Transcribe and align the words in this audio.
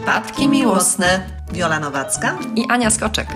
Przypadki 0.00 0.48
miłosne. 0.48 1.20
Wiola 1.52 1.80
Nowacka 1.80 2.38
i 2.56 2.66
Ania 2.68 2.90
Skoczek. 2.90 3.28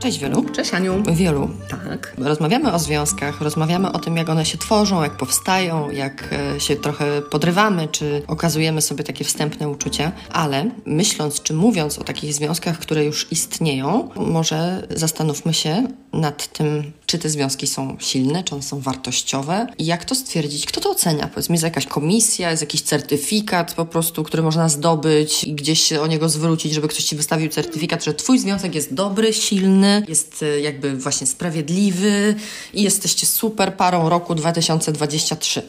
Cześć 0.00 0.18
Wielu. 0.18 0.44
Cześć 0.44 0.74
Aniu. 0.74 1.02
Wielu. 1.12 1.50
Tak. 1.68 2.14
Rozmawiamy 2.18 2.72
o 2.72 2.78
związkach, 2.78 3.40
rozmawiamy 3.40 3.92
o 3.92 3.98
tym, 3.98 4.16
jak 4.16 4.28
one 4.28 4.44
się 4.46 4.58
tworzą, 4.58 5.02
jak 5.02 5.16
powstają, 5.16 5.90
jak 5.90 6.28
e, 6.32 6.60
się 6.60 6.76
trochę 6.76 7.22
podrywamy, 7.22 7.88
czy 7.88 8.22
okazujemy 8.26 8.82
sobie 8.82 9.04
takie 9.04 9.24
wstępne 9.24 9.68
uczucia, 9.68 10.12
ale 10.32 10.70
myśląc 10.86 11.42
czy 11.42 11.54
mówiąc 11.54 11.98
o 11.98 12.04
takich 12.04 12.34
związkach, 12.34 12.78
które 12.78 13.04
już 13.04 13.32
istnieją, 13.32 14.08
może 14.16 14.86
zastanówmy 14.90 15.54
się 15.54 15.86
nad 16.12 16.52
tym, 16.52 16.92
czy 17.06 17.18
te 17.18 17.28
związki 17.28 17.66
są 17.66 17.96
silne, 17.98 18.44
czy 18.44 18.54
one 18.54 18.62
są 18.62 18.80
wartościowe 18.80 19.66
i 19.78 19.86
jak 19.86 20.04
to 20.04 20.14
stwierdzić, 20.14 20.66
kto 20.66 20.80
to 20.80 20.90
ocenia. 20.90 21.28
Powiedzmy, 21.34 21.54
jest 21.54 21.64
jakaś 21.64 21.86
komisja, 21.86 22.50
jest 22.50 22.62
jakiś 22.62 22.82
certyfikat 22.82 23.74
po 23.74 23.86
prostu, 23.86 24.24
który 24.24 24.42
można 24.42 24.68
zdobyć 24.68 25.44
i 25.44 25.54
gdzieś 25.54 25.80
się 25.80 26.00
o 26.00 26.06
niego 26.06 26.28
zwrócić, 26.28 26.72
żeby 26.72 26.88
ktoś 26.88 27.04
ci 27.04 27.16
wystawił 27.16 27.48
certyfikat, 27.48 28.04
że 28.04 28.14
twój 28.14 28.38
związek 28.38 28.74
jest 28.74 28.94
dobry, 28.94 29.32
silny, 29.32 29.89
jest 30.08 30.42
e, 30.42 30.60
jakby 30.60 30.96
właśnie 30.96 31.26
sprawiedliwy 31.26 32.34
i 32.74 32.82
jesteście 32.82 33.26
super 33.26 33.76
parą 33.76 34.08
roku 34.08 34.34
2023. 34.34 35.62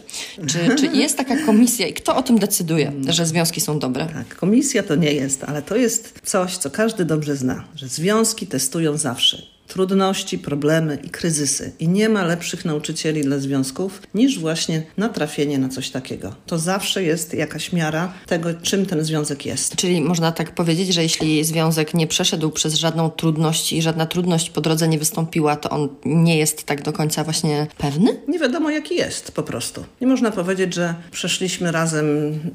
Czy, 0.47 0.75
czy 0.75 0.87
jest 1.01 1.17
taka 1.17 1.45
komisja 1.45 1.87
i 1.87 1.93
kto 1.93 2.15
o 2.15 2.23
tym 2.23 2.39
decyduje, 2.39 2.93
że 3.07 3.25
związki 3.25 3.61
są 3.61 3.79
dobre? 3.79 4.05
Tak, 4.05 4.35
komisja 4.35 4.83
to 4.83 4.95
nie 4.95 5.13
jest, 5.13 5.43
ale 5.43 5.61
to 5.61 5.75
jest 5.75 6.19
coś, 6.23 6.57
co 6.57 6.69
każdy 6.69 7.05
dobrze 7.05 7.35
zna, 7.35 7.63
że 7.75 7.87
związki 7.87 8.47
testują 8.47 8.97
zawsze 8.97 9.51
trudności, 9.73 10.39
problemy 10.39 10.97
i 11.03 11.09
kryzysy. 11.09 11.71
I 11.79 11.87
nie 11.87 12.09
ma 12.09 12.23
lepszych 12.23 12.65
nauczycieli 12.65 13.21
dla 13.21 13.39
związków 13.39 14.01
niż 14.13 14.39
właśnie 14.39 14.83
natrafienie 14.97 15.57
na 15.57 15.69
coś 15.69 15.89
takiego. 15.89 16.35
To 16.45 16.59
zawsze 16.59 17.03
jest 17.03 17.33
jakaś 17.33 17.73
miara 17.73 18.13
tego, 18.27 18.49
czym 18.61 18.85
ten 18.85 19.03
związek 19.03 19.45
jest. 19.45 19.75
Czyli 19.75 20.01
można 20.01 20.31
tak 20.31 20.55
powiedzieć, 20.55 20.93
że 20.93 21.03
jeśli 21.03 21.43
związek 21.43 21.93
nie 21.93 22.07
przeszedł 22.07 22.49
przez 22.49 22.75
żadną 22.75 23.09
trudność 23.09 23.73
i 23.73 23.81
żadna 23.81 24.05
trudność 24.05 24.49
po 24.49 24.61
drodze 24.61 24.87
nie 24.87 24.99
wystąpiła, 24.99 25.55
to 25.55 25.69
on 25.69 25.89
nie 26.05 26.37
jest 26.37 26.63
tak 26.63 26.81
do 26.81 26.93
końca 26.93 27.23
właśnie 27.23 27.67
pewny? 27.77 28.21
Nie 28.27 28.39
wiadomo, 28.39 28.69
jaki 28.69 28.95
jest 28.95 29.31
po 29.31 29.43
prostu. 29.43 29.83
Nie 30.01 30.07
można 30.07 30.31
powiedzieć, 30.31 30.73
że 30.73 30.95
przeszliśmy 31.11 31.71
razem 31.71 32.05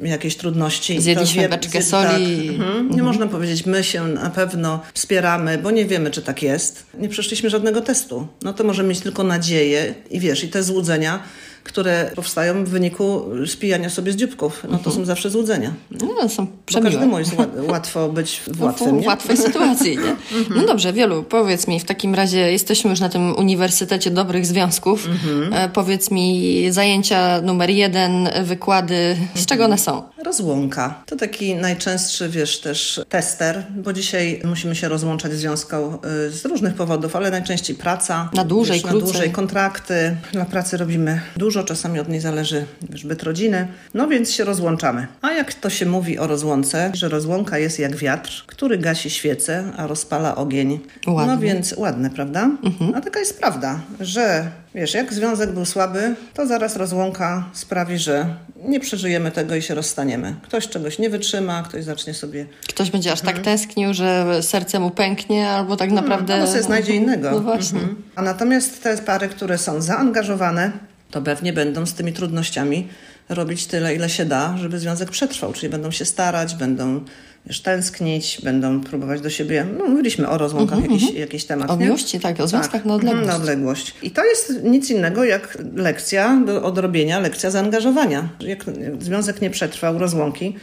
jakieś 0.02 0.36
trudności. 0.36 1.00
Zjedliśmy 1.00 1.42
wie, 1.42 1.48
beczkę 1.48 1.82
soli. 1.82 2.48
Tak. 2.48 2.56
Mhm. 2.56 2.74
Nie 2.74 2.80
mhm. 2.80 3.04
można 3.04 3.26
powiedzieć, 3.26 3.66
my 3.66 3.84
się 3.84 4.06
na 4.06 4.30
pewno 4.30 4.80
wspieramy, 4.94 5.58
bo 5.58 5.70
nie 5.70 5.84
wiemy, 5.84 6.10
czy 6.10 6.22
tak 6.22 6.42
jest 6.42 6.86
nie 7.05 7.05
przeszliśmy 7.08 7.50
żadnego 7.50 7.80
testu. 7.80 8.26
No 8.42 8.52
to 8.52 8.64
możemy 8.64 8.88
mieć 8.88 9.00
tylko 9.00 9.24
nadzieję 9.24 9.94
i 10.10 10.20
wiesz, 10.20 10.44
i 10.44 10.48
te 10.48 10.62
złudzenia, 10.62 11.22
które 11.66 12.10
powstają 12.14 12.64
w 12.64 12.68
wyniku 12.68 13.24
spijania 13.46 13.90
sobie 13.90 14.12
z 14.12 14.16
dzióbków. 14.16 14.62
No 14.62 14.70
to 14.70 14.76
mhm. 14.76 14.96
są 14.96 15.04
zawsze 15.04 15.30
złudzenia. 15.30 15.72
No, 15.90 16.28
są 16.28 16.46
przemiłe. 16.66 16.90
Bo 16.90 16.96
każdemu 16.96 17.18
jest 17.18 17.32
łatwo 17.72 18.08
być 18.08 18.40
w 18.46 18.62
łatwym, 18.62 19.00
w, 19.00 19.02
w 19.02 19.06
łatwej 19.06 19.36
sytuacji, 19.36 19.98
nie? 19.98 20.16
Mhm. 20.36 20.60
No 20.60 20.66
dobrze, 20.66 20.92
Wielu, 20.92 21.22
powiedz 21.22 21.68
mi, 21.68 21.80
w 21.80 21.84
takim 21.84 22.14
razie 22.14 22.52
jesteśmy 22.52 22.90
już 22.90 23.00
na 23.00 23.08
tym 23.08 23.36
Uniwersytecie 23.36 24.10
Dobrych 24.10 24.46
Związków. 24.46 25.06
Mhm. 25.06 25.54
E, 25.54 25.68
powiedz 25.68 26.10
mi, 26.10 26.66
zajęcia 26.70 27.40
numer 27.40 27.70
jeden, 27.70 28.28
wykłady, 28.44 29.16
z 29.34 29.46
czego 29.46 29.64
one 29.64 29.78
są? 29.78 30.02
Rozłąka. 30.24 31.02
To 31.06 31.16
taki 31.16 31.54
najczęstszy, 31.54 32.28
wiesz, 32.28 32.60
też 32.60 33.00
tester, 33.08 33.64
bo 33.76 33.92
dzisiaj 33.92 34.40
musimy 34.44 34.76
się 34.76 34.88
rozłączać 34.88 35.32
z 35.32 35.36
związką 35.36 35.98
y, 36.26 36.30
z 36.30 36.44
różnych 36.44 36.74
powodów, 36.74 37.16
ale 37.16 37.30
najczęściej 37.30 37.76
praca. 37.76 38.30
Na 38.32 38.44
dłużej, 38.44 38.76
wiesz, 38.76 38.84
Na 38.84 38.92
dłużej, 38.92 39.30
kontrakty. 39.30 40.16
Dla 40.32 40.44
pracy 40.44 40.76
robimy 40.76 41.20
dużo 41.36 41.55
dużo, 41.56 41.66
czasami 41.66 42.00
od 42.00 42.08
niej 42.08 42.20
zależy 42.20 42.66
byt 43.04 43.22
rodziny, 43.22 43.68
no 43.94 44.08
więc 44.08 44.32
się 44.32 44.44
rozłączamy. 44.44 45.06
A 45.22 45.32
jak 45.32 45.54
to 45.54 45.70
się 45.70 45.86
mówi 45.86 46.18
o 46.18 46.26
rozłące, 46.26 46.90
że 46.94 47.08
rozłąka 47.08 47.58
jest 47.58 47.78
jak 47.78 47.96
wiatr, 47.96 48.44
który 48.46 48.78
gasi 48.78 49.10
świecę, 49.10 49.64
a 49.76 49.86
rozpala 49.86 50.36
ogień. 50.36 50.80
Ładne. 51.06 51.34
No 51.34 51.40
więc 51.40 51.74
ładne, 51.76 52.10
prawda? 52.10 52.50
Mhm. 52.64 52.94
A 52.94 53.00
taka 53.00 53.20
jest 53.20 53.38
prawda, 53.38 53.80
że 54.00 54.50
wiesz, 54.74 54.94
jak 54.94 55.12
związek 55.12 55.52
był 55.52 55.64
słaby, 55.64 56.14
to 56.34 56.46
zaraz 56.46 56.76
rozłąka 56.76 57.44
sprawi, 57.52 57.98
że 57.98 58.26
nie 58.64 58.80
przeżyjemy 58.80 59.30
tego 59.30 59.54
i 59.54 59.62
się 59.62 59.74
rozstaniemy. 59.74 60.34
Ktoś 60.42 60.68
czegoś 60.68 60.98
nie 60.98 61.10
wytrzyma, 61.10 61.62
ktoś 61.62 61.84
zacznie 61.84 62.14
sobie... 62.14 62.46
Ktoś 62.68 62.90
będzie 62.90 63.12
aż 63.12 63.20
tak 63.20 63.28
mhm. 63.28 63.44
tak 63.44 63.44
tęsknił, 63.44 63.94
że 63.94 64.42
serce 64.42 64.80
mu 64.80 64.90
pęknie, 64.90 65.48
albo 65.48 65.76
tak 65.76 65.88
mhm. 65.88 66.04
naprawdę... 66.04 66.34
Albo 66.34 66.46
sobie 66.46 66.62
znajdzie 66.62 66.94
innego. 66.94 67.30
No 67.30 67.40
właśnie. 67.40 67.78
Mhm. 67.78 68.02
A 68.14 68.22
natomiast 68.22 68.82
te 68.82 68.98
pary, 68.98 69.28
które 69.28 69.58
są 69.58 69.80
zaangażowane, 69.80 70.72
to 71.10 71.22
pewnie 71.22 71.52
będą 71.52 71.86
z 71.86 71.94
tymi 71.94 72.12
trudnościami 72.12 72.88
robić 73.28 73.66
tyle, 73.66 73.94
ile 73.94 74.08
się 74.10 74.24
da, 74.24 74.56
żeby 74.58 74.78
związek 74.78 75.10
przetrwał. 75.10 75.52
Czyli 75.52 75.70
będą 75.70 75.90
się 75.90 76.04
starać, 76.04 76.54
będą 76.54 77.00
wiesz, 77.46 77.60
tęsknić, 77.60 78.40
będą 78.44 78.80
próbować 78.80 79.20
do 79.20 79.30
siebie. 79.30 79.66
No, 79.78 79.86
mówiliśmy 79.86 80.28
o 80.28 80.38
rozłąkach, 80.38 80.78
mm 80.78 80.90
-hmm. 80.90 80.92
jakiś, 80.92 81.14
jakiś 81.14 81.44
temat. 81.44 81.70
O 81.70 81.76
miłości, 81.76 82.20
tak, 82.20 82.40
o 82.40 82.48
związkach 82.48 82.72
tak. 82.72 82.84
na 82.84 82.94
odległość. 82.94 83.26
Na 83.26 83.36
odległość. 83.36 83.94
I 84.02 84.10
to 84.10 84.24
jest 84.24 84.62
nic 84.64 84.90
innego 84.90 85.24
jak 85.24 85.58
lekcja 85.74 86.42
do 86.46 86.62
odrobienia, 86.62 87.20
lekcja 87.20 87.50
zaangażowania. 87.50 88.28
Jak 88.40 88.64
związek 88.98 89.40
nie 89.40 89.50
przetrwał 89.50 89.98
rozłąki, 89.98 90.56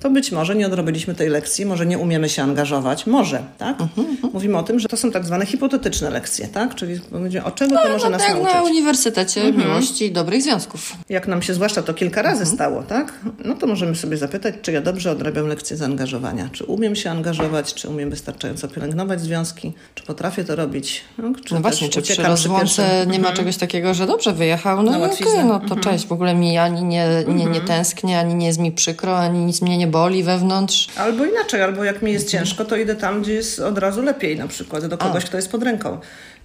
to 0.00 0.10
być 0.10 0.32
może 0.32 0.56
nie 0.56 0.66
odrobiliśmy 0.66 1.14
tej 1.14 1.28
lekcji, 1.28 1.66
może 1.66 1.86
nie 1.86 1.98
umiemy 1.98 2.28
się 2.28 2.42
angażować, 2.42 3.06
może, 3.06 3.42
tak? 3.58 3.80
Uh 3.80 3.86
-huh, 3.86 3.98
uh 3.98 4.20
-huh. 4.20 4.32
Mówimy 4.32 4.58
o 4.58 4.62
tym, 4.62 4.80
że 4.80 4.88
to 4.88 4.96
są 4.96 5.10
tak 5.10 5.24
zwane 5.24 5.46
hipotetyczne 5.46 6.10
lekcje, 6.10 6.48
tak? 6.48 6.74
Czyli 6.74 7.00
o 7.44 7.50
czego 7.50 7.74
no, 7.74 7.82
to 7.82 7.88
może 7.88 8.04
no, 8.04 8.10
nas 8.10 8.22
tak 8.22 8.34
nauczyć? 8.34 8.54
na 8.54 8.62
Uniwersytecie 8.62 9.40
uh 9.40 9.46
mhm. 9.46 9.64
-huh. 9.64 9.68
Miłości 9.68 10.04
i 10.04 10.12
Dobrych 10.12 10.42
Związków. 10.42 10.96
Jak 11.08 11.28
nam 11.28 11.42
się 11.42 11.54
zwłaszcza 11.54 11.82
to 11.82 11.94
kilka 11.94 12.22
razy 12.22 12.40
mhm. 12.40 12.56
stało, 12.56 12.82
tak? 12.82 13.20
No 13.44 13.54
to 13.54 13.66
możemy 13.66 13.94
sobie 13.94 14.16
zapytać, 14.16 14.54
czy 14.62 14.72
ja 14.72 14.80
dobrze 14.80 15.10
odrabiam 15.10 15.46
lekcje 15.46 15.76
zaangażowania, 15.76 16.48
czy 16.52 16.64
umiem 16.64 16.96
się 16.96 17.10
angażować, 17.10 17.74
czy 17.74 17.88
umiem 17.88 18.10
wystarczająco 18.10 18.68
pielęgnować 18.68 19.20
związki, 19.20 19.72
czy 19.94 20.04
potrafię 20.04 20.44
to 20.44 20.56
robić, 20.56 21.04
no, 21.18 21.32
czy 21.44 21.54
no 21.54 21.60
właśnie, 21.60 21.88
czy 21.88 22.02
przy 22.02 22.22
rozłące 22.22 22.64
przy 22.64 23.06
nie 23.06 23.18
ma 23.18 23.28
mhm. 23.28 23.36
czegoś 23.36 23.56
takiego, 23.56 23.94
że 23.94 24.06
dobrze 24.06 24.32
wyjechał, 24.32 24.82
no, 24.82 24.92
no 24.92 25.04
okay, 25.04 25.44
no 25.44 25.60
to 25.60 25.76
cześć, 25.76 26.06
w 26.06 26.12
ogóle 26.12 26.34
mi 26.34 26.58
ani 26.58 26.84
nie, 26.84 27.24
nie, 27.28 27.44
nie 27.44 27.60
tęsknię, 27.60 28.18
ani 28.18 28.34
nie 28.34 28.46
jest 28.46 28.58
mi 28.58 28.72
przykro, 28.72 29.18
ani 29.18 29.38
nic 29.38 29.62
mnie 29.62 29.78
nie 29.78 29.89
boli 29.90 30.22
wewnątrz. 30.22 30.88
Albo 30.96 31.24
inaczej, 31.24 31.62
albo 31.62 31.84
jak 31.84 32.02
mi 32.02 32.12
jest 32.12 32.24
mhm. 32.24 32.44
ciężko, 32.44 32.64
to 32.64 32.76
idę 32.76 32.96
tam, 32.96 33.22
gdzie 33.22 33.34
jest 33.34 33.60
od 33.60 33.78
razu 33.78 34.02
lepiej, 34.02 34.36
na 34.36 34.48
przykład 34.48 34.86
do 34.86 34.98
kogoś, 34.98 35.24
A. 35.24 35.26
kto 35.26 35.36
jest 35.36 35.50
pod 35.50 35.62
ręką. 35.62 35.98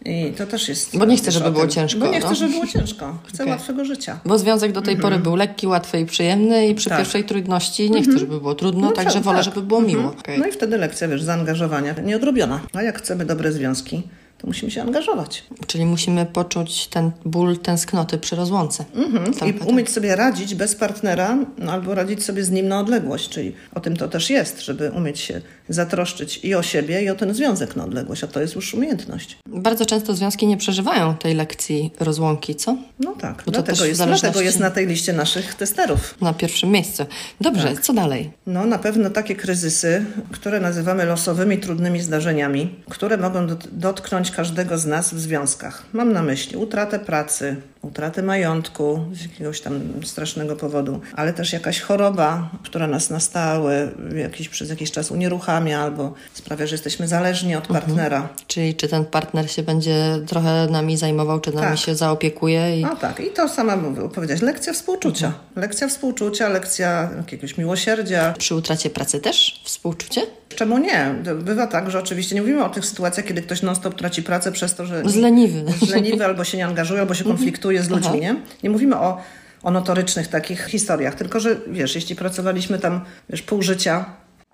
I 0.06 0.34
to 0.38 0.46
też 0.46 0.70
jest. 0.70 0.98
Bo 0.98 1.06
nie 1.06 1.18
chcę, 1.18 1.32
żeby 1.32 1.52
było 1.52 1.68
ciężko. 1.68 2.00
Bo 2.00 2.08
nie 2.08 2.20
chcę, 2.20 2.30
no. 2.30 2.36
żeby 2.36 2.52
było 2.52 2.68
ciężko. 2.68 3.18
Chcę 3.28 3.44
okay. 3.44 3.56
łatwego 3.56 3.86
życia. 3.86 4.20
Bo 4.26 4.38
związek 4.38 4.72
do 4.72 4.82
tej 4.82 4.94
mhm. 4.94 5.12
pory 5.12 5.24
był 5.24 5.36
lekki, 5.36 5.68
łatwy 5.68 6.00
i 6.00 6.06
przyjemny, 6.06 6.68
i 6.68 6.76
przy 6.76 6.90
tak. 6.90 6.98
pierwszej 6.98 7.24
trudności 7.24 7.92
nie 7.92 8.02
chcę, 8.02 8.12
mhm. 8.12 8.20
żeby 8.20 8.40
było 8.40 8.56
trudno, 8.56 8.88
no, 8.88 8.92
także 8.92 9.14
tak, 9.14 9.24
wolę, 9.24 9.44
żeby 9.44 9.62
było 9.62 9.82
miło. 9.82 10.14
Okay. 10.20 10.38
No 10.38 10.48
i 10.48 10.52
wtedy 10.52 10.78
lekcja, 10.78 11.08
wiesz, 11.08 11.24
zaangażowania 11.24 11.96
nieodrobiona. 12.04 12.60
A 12.74 12.82
jak 12.82 12.98
chcemy 12.98 13.26
dobre 13.26 13.52
związki, 13.52 14.04
to 14.46 14.50
musimy 14.50 14.72
się 14.72 14.82
angażować. 14.82 15.44
Czyli 15.68 15.86
musimy 15.86 16.26
poczuć 16.26 16.88
ten 16.88 17.12
ból 17.26 17.58
tęsknoty 17.58 18.18
przy 18.18 18.36
rozłące. 18.36 18.86
Mhm. 18.96 19.34
I 19.50 19.54
tak. 19.54 19.68
umieć 19.68 19.90
sobie 19.90 20.16
radzić 20.16 20.56
bez 20.56 20.76
partnera, 20.76 21.38
no, 21.58 21.72
albo 21.72 21.96
radzić 21.96 22.24
sobie 22.24 22.44
z 22.44 22.52
nim 22.52 22.68
na 22.68 22.80
odległość, 22.80 23.30
czyli 23.30 23.54
o 23.76 23.80
tym 23.80 23.98
to 23.98 24.08
też 24.08 24.30
jest, 24.30 24.62
żeby 24.62 24.92
umieć 24.92 25.20
się 25.20 25.42
zatroszczyć 25.70 26.40
i 26.44 26.56
o 26.56 26.64
siebie, 26.64 27.04
i 27.04 27.10
o 27.10 27.16
ten 27.16 27.34
związek 27.34 27.76
na 27.76 27.84
odległość, 27.84 28.24
a 28.24 28.28
to 28.28 28.42
jest 28.42 28.56
już 28.56 28.74
umiejętność. 28.74 29.38
Bardzo 29.48 29.86
często 29.86 30.16
związki 30.16 30.48
nie 30.48 30.58
przeżywają 30.58 31.16
tej 31.16 31.36
lekcji 31.36 31.92
rozłąki, 32.00 32.56
co? 32.56 32.78
No 33.00 33.16
tak, 33.22 33.44
Bo 33.46 33.52
dlatego, 33.52 33.86
jest, 33.86 33.98
zależności... 33.98 34.26
dlatego 34.26 34.42
jest 34.42 34.60
na 34.60 34.72
tej 34.72 34.88
liście 34.88 35.14
naszych 35.14 35.56
testerów. 35.56 36.16
Na 36.22 36.34
pierwszym 36.34 36.72
miejscu. 36.72 37.06
Dobrze, 37.42 37.68
tak. 37.68 37.82
co 37.82 37.94
dalej? 37.94 38.32
No 38.48 38.66
na 38.66 38.78
pewno 38.78 39.10
takie 39.10 39.36
kryzysy, 39.36 40.06
które 40.32 40.60
nazywamy 40.60 41.06
losowymi, 41.06 41.58
trudnymi 41.58 42.02
zdarzeniami, 42.02 42.76
które 42.90 43.18
mogą 43.18 43.48
dotknąć 43.72 44.32
każdego 44.36 44.78
z 44.78 44.86
nas 44.86 45.14
w 45.14 45.20
związkach. 45.20 45.84
Mam 45.94 46.14
na 46.14 46.24
myśli 46.24 46.58
utratę 46.58 47.00
pracy, 47.00 47.56
utratę 47.86 48.24
majątku 48.24 49.06
z 49.14 49.22
jakiegoś 49.22 49.62
tam 49.62 49.82
strasznego 50.04 50.56
powodu, 50.56 51.00
ale 51.16 51.34
też 51.34 51.54
jakaś 51.54 51.82
choroba, 51.82 52.50
która 52.64 52.88
nas 52.88 53.10
na 53.10 53.20
stałe 53.20 53.92
jakiś, 54.16 54.50
przez 54.50 54.70
jakiś 54.70 54.92
czas 54.92 55.12
unieruchamia 55.12 55.80
albo 55.80 56.14
sprawia, 56.34 56.68
że 56.68 56.76
jesteśmy 56.76 57.08
zależni 57.08 57.56
od 57.56 57.66
mhm. 57.66 57.82
partnera. 57.82 58.18
Mhm. 58.18 58.36
Czyli 58.48 58.76
czy 58.76 58.88
ten 58.88 59.06
partner 59.06 59.52
się 59.52 59.64
będzie 59.64 60.20
trochę 60.28 60.68
nami 60.72 60.98
zajmował, 60.98 61.40
czy 61.40 61.52
nami 61.52 61.68
tak. 61.68 61.78
się 61.78 61.96
zaopiekuje? 61.96 62.80
I... 62.80 62.82
No 62.82 62.96
tak, 62.96 63.20
i 63.20 63.30
to 63.30 63.50
sama 63.50 63.78
powiedziałaś, 64.16 64.42
lekcja 64.42 64.74
współczucia. 64.74 65.28
Mhm. 65.28 65.44
Lekcja 65.56 65.88
współczucia, 65.88 66.50
lekcja 66.50 67.10
jakiegoś 67.18 67.58
miłosierdzia. 67.58 68.34
Przy 68.38 68.56
utracie 68.56 68.90
pracy 68.90 69.20
też 69.20 69.62
współczucie? 69.64 70.22
Czemu 70.56 70.78
nie? 70.78 71.16
Bywa 71.42 71.68
tak, 71.68 71.92
że 71.92 72.00
oczywiście 72.00 72.36
nie 72.36 72.42
mówimy 72.42 72.66
o 72.66 72.70
tych 72.70 72.86
sytuacjach, 72.86 73.26
kiedy 73.26 73.42
ktoś 73.42 73.62
non-stop 73.62 73.96
traci 73.96 74.24
pracę 74.24 74.52
przez 74.52 74.76
to, 74.76 74.86
że... 74.86 75.04
Zleniwy. 75.10 75.64
Zleniwy 75.86 76.26
albo 76.26 76.44
się 76.44 76.58
nie 76.58 76.66
angażuje, 76.66 77.02
albo 77.02 77.14
się 77.14 77.26
mhm. 77.26 77.38
Konfliktuje 77.78 77.84
z 77.84 78.06
ludźmi, 78.06 78.22
nie? 78.22 78.36
Nie 78.64 78.70
mówimy 78.70 78.96
o, 78.96 79.22
o 79.64 79.72
notorycznych 79.72 80.28
takich 80.28 80.66
historiach, 80.66 81.16
tylko 81.16 81.40
że 81.40 81.56
wiesz, 81.68 81.96
jeśli 81.96 82.16
pracowaliśmy 82.16 82.80
tam 82.80 83.02
wiesz, 83.30 83.42
pół 83.42 83.62
życia 83.62 84.06